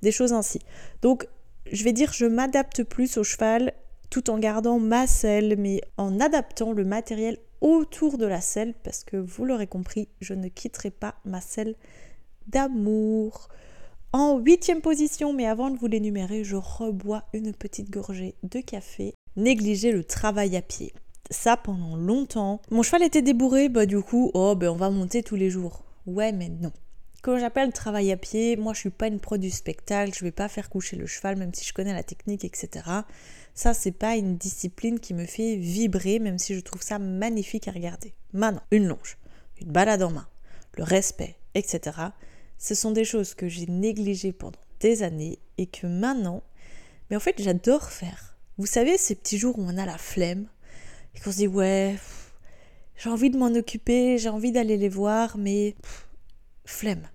Des 0.00 0.12
choses 0.12 0.32
ainsi. 0.32 0.60
Donc, 1.02 1.26
je 1.70 1.84
vais 1.84 1.92
dire, 1.92 2.12
je 2.12 2.24
m'adapte 2.24 2.82
plus 2.82 3.18
au 3.18 3.24
cheval 3.24 3.72
tout 4.10 4.30
en 4.30 4.38
gardant 4.38 4.78
ma 4.78 5.06
selle, 5.06 5.56
mais 5.58 5.82
en 5.98 6.18
adaptant 6.18 6.72
le 6.72 6.84
matériel 6.84 7.36
autour 7.60 8.16
de 8.16 8.26
la 8.26 8.40
selle, 8.40 8.74
parce 8.84 9.04
que 9.04 9.16
vous 9.16 9.44
l'aurez 9.44 9.66
compris, 9.66 10.08
je 10.20 10.32
ne 10.32 10.48
quitterai 10.48 10.90
pas 10.90 11.16
ma 11.24 11.40
selle 11.40 11.74
d'amour. 12.46 13.48
En 14.14 14.38
huitième 14.38 14.80
position, 14.80 15.34
mais 15.34 15.46
avant 15.46 15.68
de 15.68 15.76
vous 15.76 15.86
l'énumérer, 15.86 16.42
je 16.42 16.56
rebois 16.56 17.24
une 17.34 17.52
petite 17.52 17.90
gorgée 17.90 18.36
de 18.42 18.60
café. 18.60 19.12
Négliger 19.36 19.92
le 19.92 20.02
travail 20.02 20.56
à 20.56 20.62
pied. 20.62 20.94
Ça 21.30 21.58
pendant 21.58 21.94
longtemps. 21.94 22.62
Mon 22.70 22.82
cheval 22.82 23.02
était 23.02 23.20
débourré, 23.20 23.68
bah 23.68 23.84
du 23.84 24.00
coup, 24.00 24.30
oh 24.32 24.54
ben 24.54 24.70
on 24.70 24.76
va 24.76 24.88
monter 24.88 25.22
tous 25.22 25.36
les 25.36 25.50
jours. 25.50 25.84
Ouais, 26.06 26.32
mais 26.32 26.48
non. 26.48 26.72
Quand 27.20 27.38
j'appelle 27.38 27.70
travail 27.70 28.10
à 28.10 28.16
pied, 28.16 28.56
moi 28.56 28.72
je 28.72 28.78
suis 28.78 28.90
pas 28.90 29.08
une 29.08 29.20
pro 29.20 29.36
du 29.36 29.50
spectacle, 29.50 30.14
je 30.16 30.24
vais 30.24 30.32
pas 30.32 30.48
faire 30.48 30.70
coucher 30.70 30.96
le 30.96 31.04
cheval 31.04 31.36
même 31.36 31.52
si 31.52 31.66
je 31.66 31.74
connais 31.74 31.92
la 31.92 32.02
technique, 32.02 32.46
etc. 32.46 32.86
Ça, 33.52 33.74
c'est 33.74 33.92
pas 33.92 34.16
une 34.16 34.38
discipline 34.38 35.00
qui 35.00 35.12
me 35.12 35.26
fait 35.26 35.56
vibrer, 35.56 36.18
même 36.18 36.38
si 36.38 36.54
je 36.54 36.60
trouve 36.60 36.80
ça 36.80 36.98
magnifique 36.98 37.68
à 37.68 37.72
regarder. 37.72 38.14
Maintenant, 38.32 38.62
une 38.70 38.86
longe, 38.86 39.18
une 39.60 39.70
balade 39.70 40.02
en 40.02 40.12
main, 40.12 40.28
le 40.78 40.84
respect, 40.84 41.36
etc 41.54 42.08
ce 42.58 42.74
sont 42.74 42.90
des 42.90 43.04
choses 43.04 43.34
que 43.34 43.48
j'ai 43.48 43.66
négligées 43.66 44.32
pendant 44.32 44.58
des 44.80 45.02
années 45.02 45.38
et 45.56 45.66
que 45.66 45.86
maintenant, 45.86 46.42
mais 47.08 47.16
en 47.16 47.20
fait, 47.20 47.40
j'adore 47.40 47.90
faire. 47.90 48.36
Vous 48.58 48.66
savez, 48.66 48.98
ces 48.98 49.14
petits 49.14 49.38
jours 49.38 49.58
où 49.58 49.62
on 49.62 49.78
a 49.78 49.86
la 49.86 49.98
flemme 49.98 50.46
et 51.14 51.20
qu'on 51.20 51.30
se 51.30 51.36
dit, 51.36 51.46
ouais, 51.46 51.96
j'ai 52.96 53.08
envie 53.08 53.30
de 53.30 53.38
m'en 53.38 53.54
occuper, 53.54 54.18
j'ai 54.18 54.28
envie 54.28 54.52
d'aller 54.52 54.76
les 54.76 54.88
voir, 54.88 55.38
mais 55.38 55.76
flemme. 56.64 57.08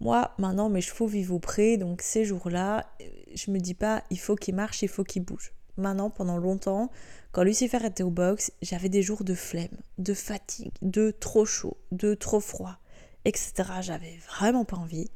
Moi, 0.00 0.34
maintenant, 0.38 0.68
mes 0.68 0.82
chevaux 0.82 1.06
vivent 1.06 1.32
au 1.32 1.38
pré, 1.38 1.78
donc 1.78 2.02
ces 2.02 2.24
jours-là, 2.24 2.86
je 3.34 3.50
me 3.50 3.58
dis 3.58 3.74
pas, 3.74 4.02
il 4.10 4.18
faut 4.18 4.36
qu'ils 4.36 4.54
marchent, 4.54 4.82
il 4.82 4.88
faut 4.88 5.04
qu'ils 5.04 5.24
bougent. 5.24 5.52
Maintenant, 5.78 6.10
pendant 6.10 6.36
longtemps, 6.36 6.90
quand 7.32 7.44
Lucifer 7.44 7.84
était 7.84 8.02
au 8.02 8.10
box, 8.10 8.52
j'avais 8.60 8.88
des 8.88 9.02
jours 9.02 9.24
de 9.24 9.34
flemme, 9.34 9.76
de 9.98 10.14
fatigue, 10.14 10.72
de 10.82 11.12
trop 11.12 11.44
chaud, 11.44 11.76
de 11.92 12.14
trop 12.14 12.40
froid 12.40 12.78
etc. 13.26 13.52
J'avais 13.82 14.18
vraiment 14.28 14.64
pas 14.64 14.76
envie. 14.76 15.10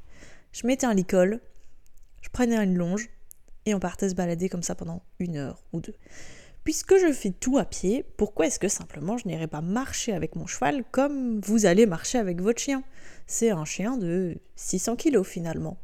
Je 0.53 0.67
mettais 0.67 0.87
un 0.87 0.95
licol, 0.95 1.41
je 2.21 2.29
prenais 2.29 2.57
une 2.57 2.77
longe 2.77 3.09
et 3.65 3.75
on 3.75 3.81
partait 3.81 4.09
se 4.09 4.15
balader 4.15 4.49
comme 4.49 4.65
ça 4.65 4.75
pendant 4.75 5.03
une 5.21 5.37
heure 5.37 5.63
ou 5.73 5.81
deux. 5.81 5.95
Puisque 6.65 6.99
je 6.99 7.13
fais 7.13 7.31
tout 7.31 7.57
à 7.57 7.65
pied, 7.65 8.05
pourquoi 8.17 8.47
est-ce 8.47 8.59
que 8.59 8.69
simplement 8.69 9.17
je 9.17 9.27
n'irai 9.27 9.47
pas 9.47 9.63
marcher 9.63 10.13
avec 10.13 10.37
mon 10.37 10.47
cheval 10.47 10.85
comme 10.91 11.41
vous 11.41 11.65
allez 11.67 11.87
marcher 11.87 12.19
avec 12.19 12.43
votre 12.43 12.61
chien? 12.61 12.83
C'est 13.27 13.51
un 13.51 13.65
chien 13.65 13.97
de 13.97 14.37
600 14.57 14.97
kilos 14.97 15.27
finalement. 15.27 15.79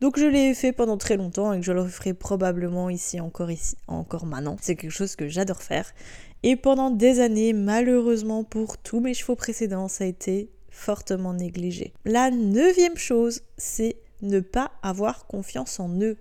Donc 0.00 0.18
je 0.18 0.26
l'ai 0.26 0.54
fait 0.54 0.72
pendant 0.72 0.98
très 0.98 1.16
longtemps 1.16 1.52
et 1.52 1.60
que 1.60 1.64
je 1.64 1.72
le 1.72 1.86
ferai 1.86 2.12
probablement 2.14 2.90
ici 2.90 3.20
encore 3.20 3.50
ici 3.50 3.76
encore 3.86 4.26
maintenant. 4.26 4.56
C'est 4.60 4.76
quelque 4.76 4.90
chose 4.90 5.16
que 5.16 5.28
j'adore 5.28 5.62
faire. 5.62 5.92
Et 6.42 6.56
pendant 6.56 6.90
des 6.90 7.20
années, 7.20 7.54
malheureusement 7.54 8.44
pour 8.44 8.76
tous 8.76 9.00
mes 9.00 9.14
chevaux 9.14 9.34
précédents, 9.34 9.88
ça 9.88 10.04
a 10.04 10.06
été 10.06 10.50
fortement 10.74 11.32
négligé. 11.32 11.94
La 12.04 12.30
neuvième 12.30 12.96
chose, 12.96 13.42
c'est 13.56 13.96
ne 14.22 14.40
pas 14.40 14.72
avoir 14.82 15.26
confiance 15.26 15.80
en 15.80 15.88
eux. 16.00 16.16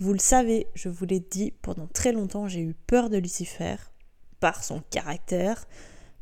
Vous 0.00 0.12
le 0.12 0.18
savez, 0.18 0.66
je 0.74 0.88
vous 0.88 1.04
l'ai 1.04 1.20
dit, 1.20 1.52
pendant 1.62 1.86
très 1.86 2.12
longtemps, 2.12 2.48
j'ai 2.48 2.60
eu 2.60 2.74
peur 2.74 3.08
de 3.10 3.18
Lucifer 3.18 3.76
par 4.40 4.64
son 4.64 4.82
caractère, 4.90 5.66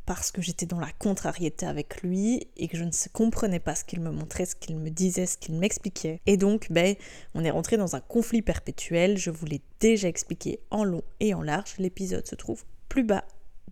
parce 0.05 0.31
que 0.31 0.43
j'étais 0.43 0.67
dans 0.67 0.81
la 0.81 0.91
contrariété 0.99 1.67
avec 1.67 2.03
lui 2.03 2.49
et 2.57 2.69
que 2.69 2.77
je 2.77 2.85
ne 2.85 2.91
comprenais 3.13 3.61
pas 3.61 3.75
ce 3.75 3.85
qu'il 3.85 4.01
me 4.01 4.11
montrait, 4.11 4.45
ce 4.45 4.57
qu'il 4.57 4.77
me 4.77 4.91
disait, 4.91 5.27
ce 5.27 5.39
qu'il 5.39 5.55
m'expliquait. 5.55 6.21
Et 6.27 6.37
donc, 6.37 6.67
ben, 6.71 6.97
on 7.35 7.45
est 7.45 7.51
rentré 7.51 7.77
dans 7.77 7.95
un 7.97 8.01
conflit 8.01 8.43
perpétuel. 8.43 9.19
Je 9.19 9.31
vous 9.31 9.47
l'ai 9.47 9.63
déjà 9.79 10.09
expliqué 10.09 10.61
en 10.71 10.85
long 10.85 11.03
et 11.21 11.33
en 11.33 11.43
large. 11.43 11.75
L'épisode 11.79 12.27
se 12.27 12.35
trouve 12.35 12.65
plus 12.89 13.05
bas 13.05 13.25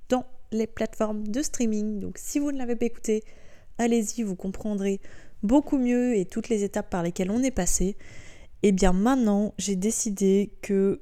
dans 0.09 0.25
les 0.53 0.67
plateformes 0.67 1.27
de 1.27 1.43
streaming. 1.43 1.99
Donc, 1.99 2.19
si 2.19 2.39
vous 2.39 2.53
ne 2.53 2.59
l'avez 2.59 2.77
pas 2.77 2.87
écouté, 2.87 3.25
allez-y, 3.79 4.23
vous 4.23 4.37
comprendrez 4.37 5.01
beaucoup 5.43 5.79
mieux 5.79 6.17
et 6.17 6.27
toutes 6.27 6.49
les 6.49 6.65
étapes 6.65 6.91
par 6.91 7.03
lesquelles 7.03 7.31
on 7.31 7.43
est 7.43 7.51
passé. 7.51 7.97
Et 8.63 8.69
eh 8.69 8.73
bien 8.73 8.93
maintenant, 8.93 9.55
j'ai 9.57 9.77
décidé 9.77 10.53
que 10.63 11.01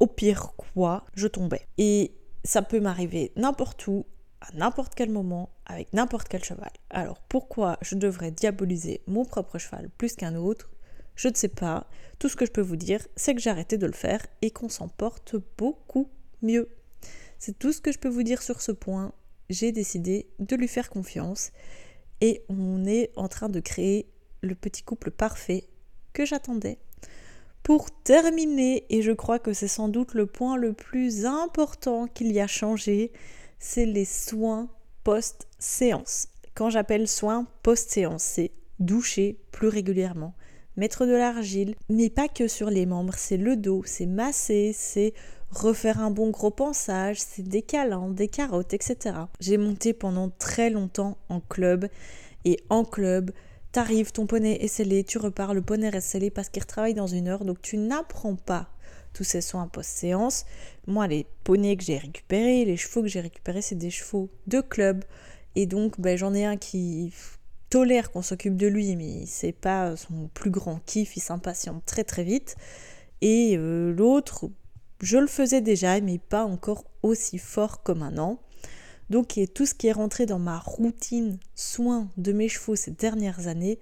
au 0.00 0.06
pire 0.06 0.54
quoi, 0.56 1.04
je 1.14 1.28
tombais. 1.28 1.66
Et 1.78 2.12
ça 2.44 2.62
peut 2.62 2.80
m'arriver 2.80 3.32
n'importe 3.36 3.86
où, 3.86 4.06
à 4.40 4.52
n'importe 4.54 4.94
quel 4.94 5.10
moment, 5.10 5.50
avec 5.66 5.92
n'importe 5.92 6.28
quel 6.28 6.42
cheval. 6.42 6.70
Alors 6.90 7.20
pourquoi 7.28 7.78
je 7.80 7.94
devrais 7.94 8.32
diaboliser 8.32 9.02
mon 9.06 9.24
propre 9.24 9.58
cheval 9.58 9.88
plus 9.96 10.16
qu'un 10.16 10.34
autre? 10.34 10.70
Je 11.14 11.28
ne 11.28 11.34
sais 11.34 11.48
pas. 11.48 11.88
Tout 12.18 12.28
ce 12.28 12.36
que 12.36 12.44
je 12.44 12.52
peux 12.52 12.60
vous 12.60 12.76
dire, 12.76 13.06
c'est 13.16 13.34
que 13.34 13.40
j'ai 13.40 13.50
arrêté 13.50 13.78
de 13.78 13.86
le 13.86 13.92
faire 13.92 14.24
et 14.42 14.50
qu'on 14.50 14.68
s'en 14.68 14.88
porte 14.88 15.36
beaucoup 15.56 16.10
mieux. 16.42 16.68
C'est 17.38 17.58
tout 17.58 17.72
ce 17.72 17.80
que 17.80 17.92
je 17.92 17.98
peux 17.98 18.08
vous 18.08 18.22
dire 18.22 18.42
sur 18.42 18.60
ce 18.60 18.72
point. 18.72 19.12
J'ai 19.48 19.72
décidé 19.72 20.28
de 20.38 20.56
lui 20.56 20.68
faire 20.68 20.90
confiance 20.90 21.52
et 22.20 22.42
on 22.48 22.84
est 22.84 23.10
en 23.16 23.28
train 23.28 23.48
de 23.48 23.60
créer 23.60 24.06
le 24.42 24.54
petit 24.54 24.82
couple 24.82 25.10
parfait 25.10 25.64
que 26.12 26.24
j'attendais. 26.24 26.78
Pour 27.62 27.90
terminer, 27.90 28.86
et 28.90 29.02
je 29.02 29.12
crois 29.12 29.38
que 29.38 29.52
c'est 29.52 29.68
sans 29.68 29.88
doute 29.88 30.14
le 30.14 30.26
point 30.26 30.56
le 30.56 30.72
plus 30.72 31.26
important 31.26 32.06
qu'il 32.06 32.32
y 32.32 32.40
a 32.40 32.46
changé, 32.46 33.12
c'est 33.58 33.86
les 33.86 34.04
soins 34.04 34.68
post-séance. 35.02 36.28
Quand 36.54 36.70
j'appelle 36.70 37.08
soins 37.08 37.46
post-séance, 37.62 38.22
c'est 38.22 38.52
doucher 38.78 39.40
plus 39.50 39.68
régulièrement, 39.68 40.34
mettre 40.76 41.06
de 41.06 41.12
l'argile, 41.12 41.74
mais 41.88 42.08
pas 42.08 42.28
que 42.28 42.48
sur 42.48 42.70
les 42.70 42.86
membres, 42.86 43.14
c'est 43.16 43.36
le 43.36 43.56
dos, 43.56 43.82
c'est 43.84 44.06
masser, 44.06 44.72
c'est 44.74 45.12
refaire 45.56 46.00
un 46.00 46.10
bon 46.10 46.30
gros 46.30 46.50
pansage, 46.50 47.18
c'est 47.20 47.42
des 47.42 47.62
câlins, 47.62 48.10
des 48.10 48.28
carottes, 48.28 48.74
etc. 48.74 49.16
J'ai 49.40 49.56
monté 49.56 49.92
pendant 49.92 50.30
très 50.30 50.70
longtemps 50.70 51.18
en 51.28 51.40
club, 51.40 51.88
et 52.44 52.60
en 52.70 52.84
club, 52.84 53.32
t'arrives, 53.72 54.12
ton 54.12 54.26
poney 54.26 54.56
est 54.62 54.68
scellé, 54.68 55.04
tu 55.04 55.18
repars, 55.18 55.52
le 55.52 55.62
poney 55.62 55.88
reste 55.88 56.08
scellé 56.08 56.30
parce 56.30 56.48
qu'il 56.48 56.62
retravaille 56.62 56.94
dans 56.94 57.06
une 57.06 57.28
heure, 57.28 57.44
donc 57.44 57.60
tu 57.60 57.76
n'apprends 57.76 58.36
pas 58.36 58.68
tous 59.12 59.24
ces 59.24 59.40
soins 59.40 59.66
post-séance. 59.66 60.44
Moi, 60.86 61.06
les 61.08 61.26
poneys 61.42 61.76
que 61.76 61.82
j'ai 61.82 61.98
récupérés, 61.98 62.64
les 62.64 62.76
chevaux 62.76 63.02
que 63.02 63.08
j'ai 63.08 63.20
récupérés, 63.20 63.62
c'est 63.62 63.74
des 63.74 63.90
chevaux 63.90 64.28
de 64.46 64.60
club. 64.60 65.04
Et 65.54 65.66
donc, 65.66 65.98
ben, 66.00 66.16
j'en 66.18 66.34
ai 66.34 66.44
un 66.44 66.56
qui 66.56 67.12
tolère 67.70 68.12
qu'on 68.12 68.22
s'occupe 68.22 68.56
de 68.56 68.66
lui, 68.66 68.94
mais 68.94 69.24
c'est 69.26 69.52
pas 69.52 69.96
son 69.96 70.28
plus 70.34 70.50
grand 70.50 70.80
kiff, 70.84 71.16
il 71.16 71.20
s'impatiente 71.20 71.82
très 71.86 72.04
très 72.04 72.24
vite. 72.24 72.56
Et 73.22 73.56
euh, 73.56 73.92
l'autre, 73.92 74.50
je 75.00 75.18
le 75.18 75.26
faisais 75.26 75.60
déjà, 75.60 76.00
mais 76.00 76.18
pas 76.18 76.44
encore 76.44 76.84
aussi 77.02 77.38
fort 77.38 77.82
comme 77.82 78.02
un 78.02 78.18
an. 78.18 78.38
Donc, 79.10 79.38
tout 79.54 79.66
ce 79.66 79.74
qui 79.74 79.86
est 79.86 79.92
rentré 79.92 80.26
dans 80.26 80.38
ma 80.38 80.58
routine 80.58 81.38
soins 81.54 82.08
de 82.16 82.32
mes 82.32 82.48
chevaux 82.48 82.76
ces 82.76 82.90
dernières 82.90 83.46
années, 83.46 83.78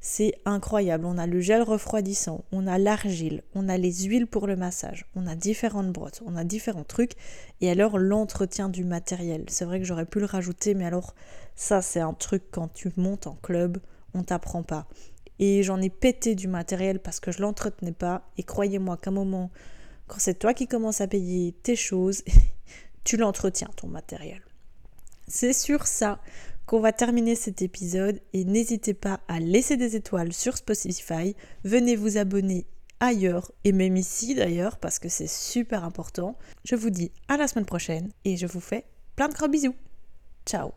c'est 0.00 0.34
incroyable. 0.44 1.06
On 1.06 1.16
a 1.16 1.26
le 1.26 1.40
gel 1.40 1.62
refroidissant, 1.62 2.44
on 2.52 2.66
a 2.66 2.76
l'argile, 2.76 3.42
on 3.54 3.70
a 3.70 3.78
les 3.78 4.04
huiles 4.04 4.26
pour 4.26 4.46
le 4.46 4.54
massage, 4.54 5.06
on 5.14 5.26
a 5.26 5.34
différentes 5.34 5.92
brottes, 5.92 6.22
on 6.26 6.36
a 6.36 6.44
différents 6.44 6.84
trucs. 6.84 7.12
Et 7.62 7.70
alors 7.70 7.98
l'entretien 7.98 8.68
du 8.68 8.84
matériel. 8.84 9.44
C'est 9.48 9.64
vrai 9.64 9.78
que 9.78 9.86
j'aurais 9.86 10.04
pu 10.04 10.20
le 10.20 10.26
rajouter, 10.26 10.74
mais 10.74 10.84
alors 10.84 11.14
ça 11.56 11.80
c'est 11.80 12.00
un 12.00 12.12
truc 12.12 12.42
quand 12.50 12.68
tu 12.68 12.90
montes 12.98 13.26
en 13.26 13.36
club, 13.36 13.78
on 14.12 14.22
t'apprend 14.22 14.62
pas. 14.62 14.86
Et 15.38 15.62
j'en 15.62 15.80
ai 15.80 15.88
pété 15.90 16.34
du 16.34 16.48
matériel 16.48 17.00
parce 17.00 17.18
que 17.18 17.32
je 17.32 17.40
l'entretenais 17.40 17.92
pas. 17.92 18.28
Et 18.36 18.42
croyez-moi 18.42 18.98
qu'à 18.98 19.10
un 19.10 19.14
moment, 19.14 19.50
quand 20.06 20.18
c'est 20.18 20.38
toi 20.38 20.54
qui 20.54 20.66
commences 20.66 21.00
à 21.00 21.08
payer 21.08 21.52
tes 21.62 21.76
choses, 21.76 22.22
tu 23.04 23.16
l'entretiens 23.16 23.70
ton 23.76 23.88
matériel. 23.88 24.42
C'est 25.26 25.52
sur 25.52 25.86
ça 25.86 26.20
qu'on 26.66 26.80
va 26.80 26.92
terminer 26.92 27.34
cet 27.34 27.62
épisode 27.62 28.20
et 28.32 28.44
n'hésitez 28.44 28.94
pas 28.94 29.20
à 29.28 29.38
laisser 29.40 29.76
des 29.76 29.96
étoiles 29.96 30.32
sur 30.32 30.56
Spotify. 30.56 31.36
Venez 31.64 31.96
vous 31.96 32.16
abonner 32.16 32.66
ailleurs 33.00 33.52
et 33.64 33.72
même 33.72 33.96
ici 33.96 34.34
d'ailleurs 34.34 34.78
parce 34.78 34.98
que 34.98 35.08
c'est 35.08 35.28
super 35.28 35.84
important. 35.84 36.36
Je 36.64 36.76
vous 36.76 36.90
dis 36.90 37.12
à 37.28 37.36
la 37.36 37.48
semaine 37.48 37.66
prochaine 37.66 38.10
et 38.24 38.36
je 38.36 38.46
vous 38.46 38.60
fais 38.60 38.84
plein 39.16 39.28
de 39.28 39.34
gros 39.34 39.48
bisous. 39.48 39.74
Ciao 40.46 40.72